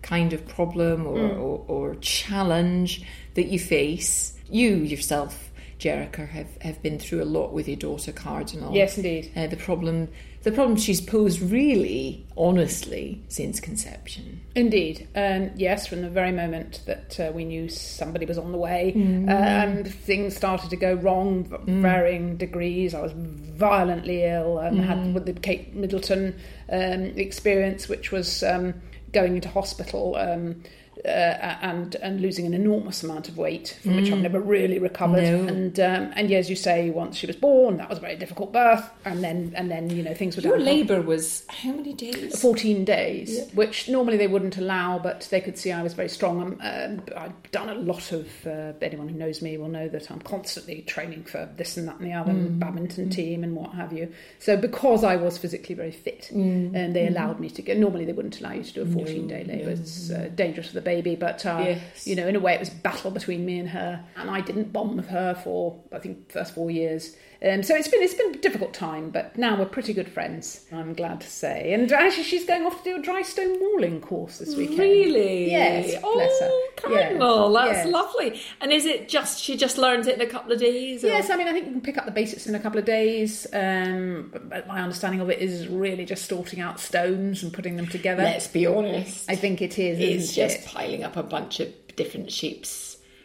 kind 0.06 0.32
of 0.32 0.46
problem 0.46 1.04
or, 1.04 1.18
or, 1.18 1.64
or 1.66 1.94
challenge 1.96 3.02
that 3.34 3.46
you 3.46 3.58
face. 3.58 4.38
You 4.48 4.76
yourself, 4.76 5.50
Jericha, 5.80 6.28
have, 6.28 6.46
have 6.62 6.80
been 6.80 6.98
through 7.00 7.22
a 7.22 7.26
lot 7.26 7.52
with 7.52 7.66
your 7.66 7.76
daughter 7.76 8.12
Cardinal. 8.12 8.72
Yes, 8.72 8.96
indeed. 8.96 9.32
Uh, 9.34 9.48
the 9.48 9.56
problem, 9.56 10.08
the 10.44 10.52
problem 10.52 10.76
she's 10.76 11.00
posed 11.00 11.40
really, 11.40 12.24
honestly, 12.36 13.20
since 13.26 13.58
conception. 13.58 14.40
Indeed, 14.54 15.08
um, 15.16 15.50
yes. 15.56 15.88
From 15.88 16.02
the 16.02 16.08
very 16.08 16.30
moment 16.30 16.82
that 16.86 17.18
uh, 17.18 17.32
we 17.34 17.44
knew 17.44 17.68
somebody 17.68 18.26
was 18.26 18.38
on 18.38 18.52
the 18.52 18.58
way, 18.58 18.92
uh, 18.94 19.30
and 19.30 19.92
things 19.92 20.36
started 20.36 20.70
to 20.70 20.76
go 20.76 20.94
wrong, 20.94 21.44
v- 21.44 21.80
varying 21.80 22.36
degrees. 22.36 22.94
I 22.94 23.02
was 23.02 23.12
violently 23.12 24.22
ill. 24.22 24.58
Um, 24.58 24.78
Had 24.78 25.14
with 25.14 25.26
the 25.26 25.32
Kate 25.32 25.74
Middleton 25.74 26.36
um, 26.70 27.02
experience, 27.16 27.88
which 27.88 28.12
was 28.12 28.44
um, 28.44 28.74
going 29.12 29.34
into 29.36 29.48
hospital. 29.48 30.16
Um, 30.16 30.62
uh, 31.04 31.08
and 31.08 31.94
and 31.96 32.20
losing 32.20 32.46
an 32.46 32.54
enormous 32.54 33.02
amount 33.02 33.28
of 33.28 33.36
weight 33.36 33.78
from 33.82 33.96
which 33.96 34.10
I've 34.10 34.18
never 34.18 34.40
really 34.40 34.78
recovered. 34.78 35.22
No. 35.22 35.46
And 35.46 35.78
um, 35.80 36.12
and 36.14 36.30
yeah, 36.30 36.38
as 36.38 36.50
you 36.50 36.56
say, 36.56 36.90
once 36.90 37.16
she 37.16 37.26
was 37.26 37.36
born, 37.36 37.76
that 37.78 37.88
was 37.88 37.98
a 37.98 38.00
very 38.00 38.16
difficult 38.16 38.52
birth, 38.52 38.88
and 39.04 39.22
then 39.22 39.52
and 39.54 39.70
then 39.70 39.90
you 39.90 40.02
know 40.02 40.14
things 40.14 40.36
were 40.36 40.42
Your 40.42 40.58
labour 40.58 41.02
was 41.02 41.44
how 41.48 41.72
many 41.72 41.92
days? 41.92 42.40
14 42.40 42.84
days, 42.84 43.50
which 43.52 43.88
normally 43.88 44.16
they 44.16 44.26
wouldn't 44.26 44.56
allow, 44.56 44.98
but 44.98 45.28
they 45.30 45.40
could 45.40 45.58
see 45.58 45.72
I 45.72 45.82
was 45.82 45.94
very 45.94 46.08
strong. 46.08 46.40
Um, 46.42 46.60
um, 46.60 47.02
I've 47.16 47.50
done 47.50 47.68
a 47.68 47.74
lot 47.74 48.12
of, 48.12 48.28
uh, 48.46 48.72
anyone 48.82 49.08
who 49.08 49.18
knows 49.18 49.42
me 49.42 49.56
will 49.56 49.68
know 49.68 49.88
that 49.88 50.10
I'm 50.10 50.20
constantly 50.20 50.82
training 50.82 51.24
for 51.24 51.48
this 51.56 51.76
and 51.76 51.88
that 51.88 51.98
and 51.98 52.06
the 52.06 52.12
other, 52.12 52.30
and 52.30 52.58
badminton 52.58 53.10
team 53.10 53.44
and 53.44 53.54
what 53.54 53.74
have 53.74 53.92
you. 53.92 54.12
So 54.38 54.56
because 54.56 55.04
I 55.04 55.16
was 55.16 55.38
physically 55.38 55.74
very 55.74 55.90
fit, 55.92 56.30
and 56.74 56.94
they 56.94 57.06
allowed 57.06 57.40
me 57.40 57.50
to 57.50 57.62
go, 57.62 57.74
normally 57.74 58.04
they 58.04 58.12
wouldn't 58.12 58.40
allow 58.40 58.52
you 58.52 58.64
to 58.64 58.72
do 58.72 58.82
a 58.82 58.86
14 58.86 59.28
day 59.28 59.44
labour. 59.44 59.70
It's 59.70 60.10
uh, 60.10 60.30
dangerous 60.34 60.68
for 60.68 60.74
the 60.74 60.80
baby, 60.86 61.14
but, 61.16 61.44
uh, 61.44 61.58
Yes. 61.66 62.06
you 62.06 62.14
know, 62.16 62.26
in 62.26 62.34
a 62.36 62.40
way 62.40 62.54
it 62.54 62.60
was 62.60 62.70
a 62.70 62.74
battle 62.76 63.10
between 63.10 63.44
me 63.44 63.58
and 63.58 63.68
her, 63.68 64.00
and 64.16 64.30
I 64.30 64.40
didn't 64.40 64.72
bond 64.72 64.96
with 64.96 65.08
her 65.08 65.34
for, 65.44 65.78
I 65.92 65.98
think, 65.98 66.32
first 66.32 66.54
four 66.54 66.70
years. 66.70 67.14
Um, 67.46 67.62
so 67.62 67.74
it's 67.76 67.86
been 67.88 68.02
it's 68.02 68.14
been 68.14 68.34
a 68.34 68.38
difficult 68.38 68.72
time, 68.72 69.10
but 69.10 69.36
now 69.36 69.58
we're 69.58 69.66
pretty 69.66 69.92
good 69.92 70.08
friends. 70.08 70.64
I'm 70.72 70.94
glad 70.94 71.20
to 71.20 71.28
say. 71.28 71.74
And 71.74 71.92
actually, 71.92 72.22
she's 72.24 72.46
going 72.46 72.64
off 72.64 72.82
to 72.82 72.90
do 72.90 72.96
a 72.98 73.02
dry 73.02 73.20
stone 73.20 73.60
walling 73.60 74.00
course 74.00 74.38
this 74.38 74.56
weekend. 74.56 74.78
Really? 74.78 75.50
Yes. 75.50 76.00
Oh, 76.02 76.14
bless 76.14 76.40
her. 76.40 76.50
Cardinal, 76.76 77.52
Yeah. 77.52 77.66
that's 77.66 77.86
Yeah. 77.86 77.92
lovely. 77.92 78.40
And 78.62 78.72
is 78.72 78.86
it 78.86 79.10
just 79.10 79.42
she 79.44 79.54
just 79.54 79.76
learns 79.76 80.06
it 80.06 80.14
in 80.14 80.22
a 80.22 80.26
couple 80.26 80.50
of 80.52 80.58
days? 80.58 81.04
or- 81.04 81.08
Yes, 81.08 81.28
I 81.28 81.36
mean, 81.36 81.46
I 81.46 81.52
think 81.52 81.66
you 81.66 81.72
can 81.72 81.82
pick 81.82 81.98
up 81.98 82.06
the 82.06 82.10
basics 82.10 82.46
in 82.46 82.54
a 82.54 82.58
couple 82.58 82.78
of 82.78 82.86
days. 82.86 83.46
Um, 83.52 84.30
but- 84.32 84.66
my 84.66 84.80
understanding 84.80 85.20
of 85.20 85.28
it 85.28 85.38
is 85.38 85.68
really 85.68 86.06
just 86.06 86.24
sorting 86.26 86.60
out 86.60 86.80
stones 86.80 87.42
and 87.42 87.52
putting 87.52 87.76
them 87.76 87.86
together. 87.86 88.22
Let's 88.22 88.48
be 88.48 88.64
honest. 88.66 89.30
I 89.30 89.36
think 89.36 89.60
it 89.60 89.78
is. 89.78 90.00
It's 90.00 90.34
just 90.34 90.56
it? 90.60 90.64
Piling 90.76 91.02
up 91.02 91.16
a 91.16 91.22
bunch 91.22 91.58
of 91.58 91.72
different 91.96 92.30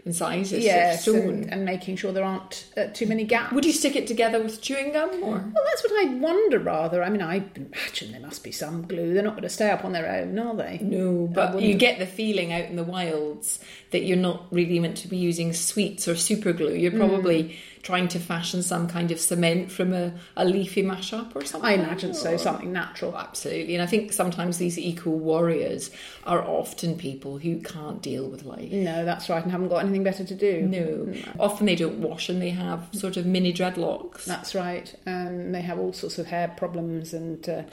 incisors 0.06 0.64
yes, 0.64 1.06
soon. 1.06 1.30
and, 1.30 1.54
and 1.54 1.66
making 1.66 1.96
sure 1.96 2.12
there 2.12 2.24
aren't 2.24 2.68
uh, 2.78 2.86
too 2.88 3.06
many 3.06 3.24
gaps. 3.24 3.54
Would 3.54 3.66
you 3.66 3.72
stick 3.72 3.96
it 3.96 4.08
together 4.08 4.42
with 4.42 4.62
chewing 4.62 4.94
gum 4.94 5.12
or? 5.24 5.36
Well, 5.36 5.66
that's 5.66 5.84
what 5.84 6.06
I 6.06 6.14
wonder. 6.16 6.60
Rather, 6.60 7.04
I 7.04 7.10
mean, 7.10 7.22
I 7.22 7.44
imagine 7.56 8.12
there 8.12 8.22
must 8.22 8.44
be 8.44 8.52
some 8.52 8.88
glue. 8.88 9.14
They're 9.14 9.24
not 9.24 9.34
going 9.34 9.44
to 9.44 9.50
stay 9.50 9.70
up 9.70 9.86
on 9.86 9.92
their 9.92 10.10
own, 10.10 10.38
are 10.40 10.56
they? 10.56 10.80
No, 10.82 11.28
but 11.28 11.62
you 11.62 11.76
get 11.76 12.00
the 12.00 12.08
feeling 12.08 12.54
out 12.54 12.66
in 12.66 12.76
the 12.76 12.84
wilds 12.84 13.60
that 13.92 14.04
you're 14.04 14.18
not 14.18 14.46
really 14.52 14.80
meant 14.80 14.98
to 14.98 15.08
be 15.08 15.18
using 15.18 15.54
sweets 15.54 16.08
or 16.08 16.16
super 16.16 16.54
glue. 16.54 16.74
You're 16.74 16.92
probably 16.92 17.58
trying 17.84 18.08
to 18.08 18.20
fashion 18.20 18.62
some 18.62 18.88
kind 18.88 19.12
of 19.12 19.20
cement 19.20 19.72
from 19.72 19.92
a, 19.92 20.14
a 20.38 20.46
leafy 20.46 20.84
mashup 20.84 21.36
or 21.36 21.44
something. 21.44 21.70
I 21.70 21.74
imagine 21.74 22.14
so. 22.14 22.38
Something 22.38 22.72
natural. 22.72 23.18
Absolutely, 23.18 23.76
and 23.76 23.84
I 23.84 23.88
think 23.88 24.14
sometimes 24.14 24.58
these 24.58 24.78
eco 24.78 25.10
warriors 25.10 25.92
are 26.26 26.44
often 26.44 26.98
people 26.98 27.38
who 27.38 27.60
can't 27.62 28.02
deal 28.02 28.28
with 28.28 28.46
life. 28.46 28.72
No, 28.72 29.04
that's 29.04 29.30
right, 29.30 29.42
and 29.42 29.52
haven't 29.52 29.70
got 29.70 29.84
anything 29.92 30.04
better 30.04 30.24
to 30.24 30.36
do. 30.36 30.62
No, 30.62 31.14
often 31.40 31.66
they 31.66 31.76
don't 31.76 32.00
wash 32.02 32.30
and 32.30 32.42
they 32.42 32.50
have 32.52 32.88
sort 32.94 33.18
of 33.18 33.26
mini 33.26 33.54
dreadlocks. 33.54 34.26
That's 34.26 34.56
right. 34.56 34.94
Um, 35.06 35.52
they 35.52 35.62
have 35.62 35.80
all 35.80 35.94
sorts 35.94 36.18
of 36.20 36.28
hair 36.28 36.48
problems 36.58 37.14
and 37.14 37.48
uh, 37.50 37.64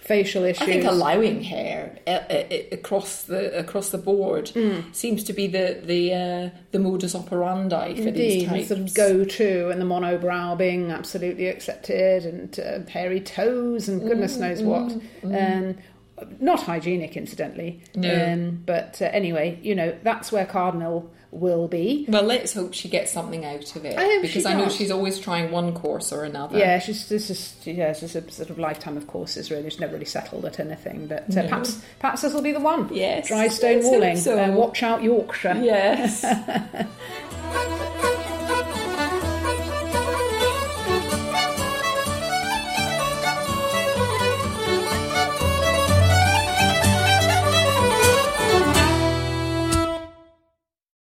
facial 0.00 0.44
issues. 0.44 0.62
I 0.62 0.66
think 0.66 0.84
allowing 0.84 1.42
hair 1.42 1.98
uh, 2.06 2.10
uh, 2.10 2.44
uh, 2.50 2.56
across 2.72 3.22
the 3.24 3.58
across 3.58 3.90
the 3.90 3.98
board 3.98 4.52
Mm. 4.54 4.94
seems 4.94 5.24
to 5.24 5.32
be 5.32 5.46
the 5.48 5.80
the 5.84 6.12
uh, 6.14 6.50
the 6.70 6.78
modus 6.78 7.14
operandi 7.14 7.94
for 7.94 8.10
these 8.12 8.42
Indeed, 8.44 8.48
types. 8.48 8.68
sort 8.68 8.80
of 8.80 8.94
go-to, 8.94 9.70
and 9.70 9.80
the 9.80 9.84
monobrow 9.84 10.56
being 10.56 10.92
absolutely 10.92 11.48
accepted, 11.48 12.24
and 12.24 12.60
uh, 12.60 12.88
hairy 12.90 13.20
toes, 13.20 13.88
and 13.88 14.00
goodness 14.00 14.36
knows 14.36 14.62
what. 14.62 14.92
Um, 15.24 15.76
not 16.40 16.62
hygienic, 16.62 17.14
incidentally. 17.14 17.82
No. 17.94 18.32
Um, 18.32 18.62
but 18.64 19.02
uh, 19.02 19.06
anyway, 19.12 19.58
you 19.62 19.74
know 19.74 19.94
that's 20.02 20.32
where 20.32 20.46
Cardinal 20.46 21.10
will 21.36 21.68
be. 21.68 22.06
Well, 22.08 22.22
let's 22.22 22.52
hope 22.54 22.74
she 22.74 22.88
gets 22.88 23.12
something 23.12 23.44
out 23.44 23.74
of 23.76 23.84
it 23.84 23.98
I 23.98 24.04
hope 24.04 24.22
because 24.22 24.46
I 24.46 24.54
know 24.54 24.68
she's 24.68 24.90
always 24.90 25.18
trying 25.18 25.50
one 25.50 25.72
course 25.74 26.12
or 26.12 26.24
another. 26.24 26.58
Yeah, 26.58 26.78
she's 26.78 27.08
this 27.08 27.30
is 27.30 27.54
yeah, 27.64 27.90
it's 27.90 28.02
a 28.02 28.30
sort 28.30 28.50
of 28.50 28.58
lifetime 28.58 28.96
of 28.96 29.06
courses. 29.06 29.50
Really, 29.50 29.70
she's 29.70 29.80
never 29.80 29.94
really 29.94 30.04
settled 30.04 30.44
at 30.44 30.58
anything. 30.60 31.06
But 31.06 31.24
uh, 31.36 31.42
No. 31.42 31.48
perhaps 31.48 31.80
perhaps 31.98 32.22
this 32.22 32.32
will 32.32 32.42
be 32.42 32.52
the 32.52 32.60
one. 32.60 32.88
Yes, 32.92 33.28
dry 33.28 33.48
stone 33.48 33.82
walling. 33.82 34.16
so. 34.16 34.38
Uh, 34.38 34.50
watch 34.52 34.82
out, 34.82 35.02
Yorkshire. 35.02 35.60
Yes. 35.62 36.24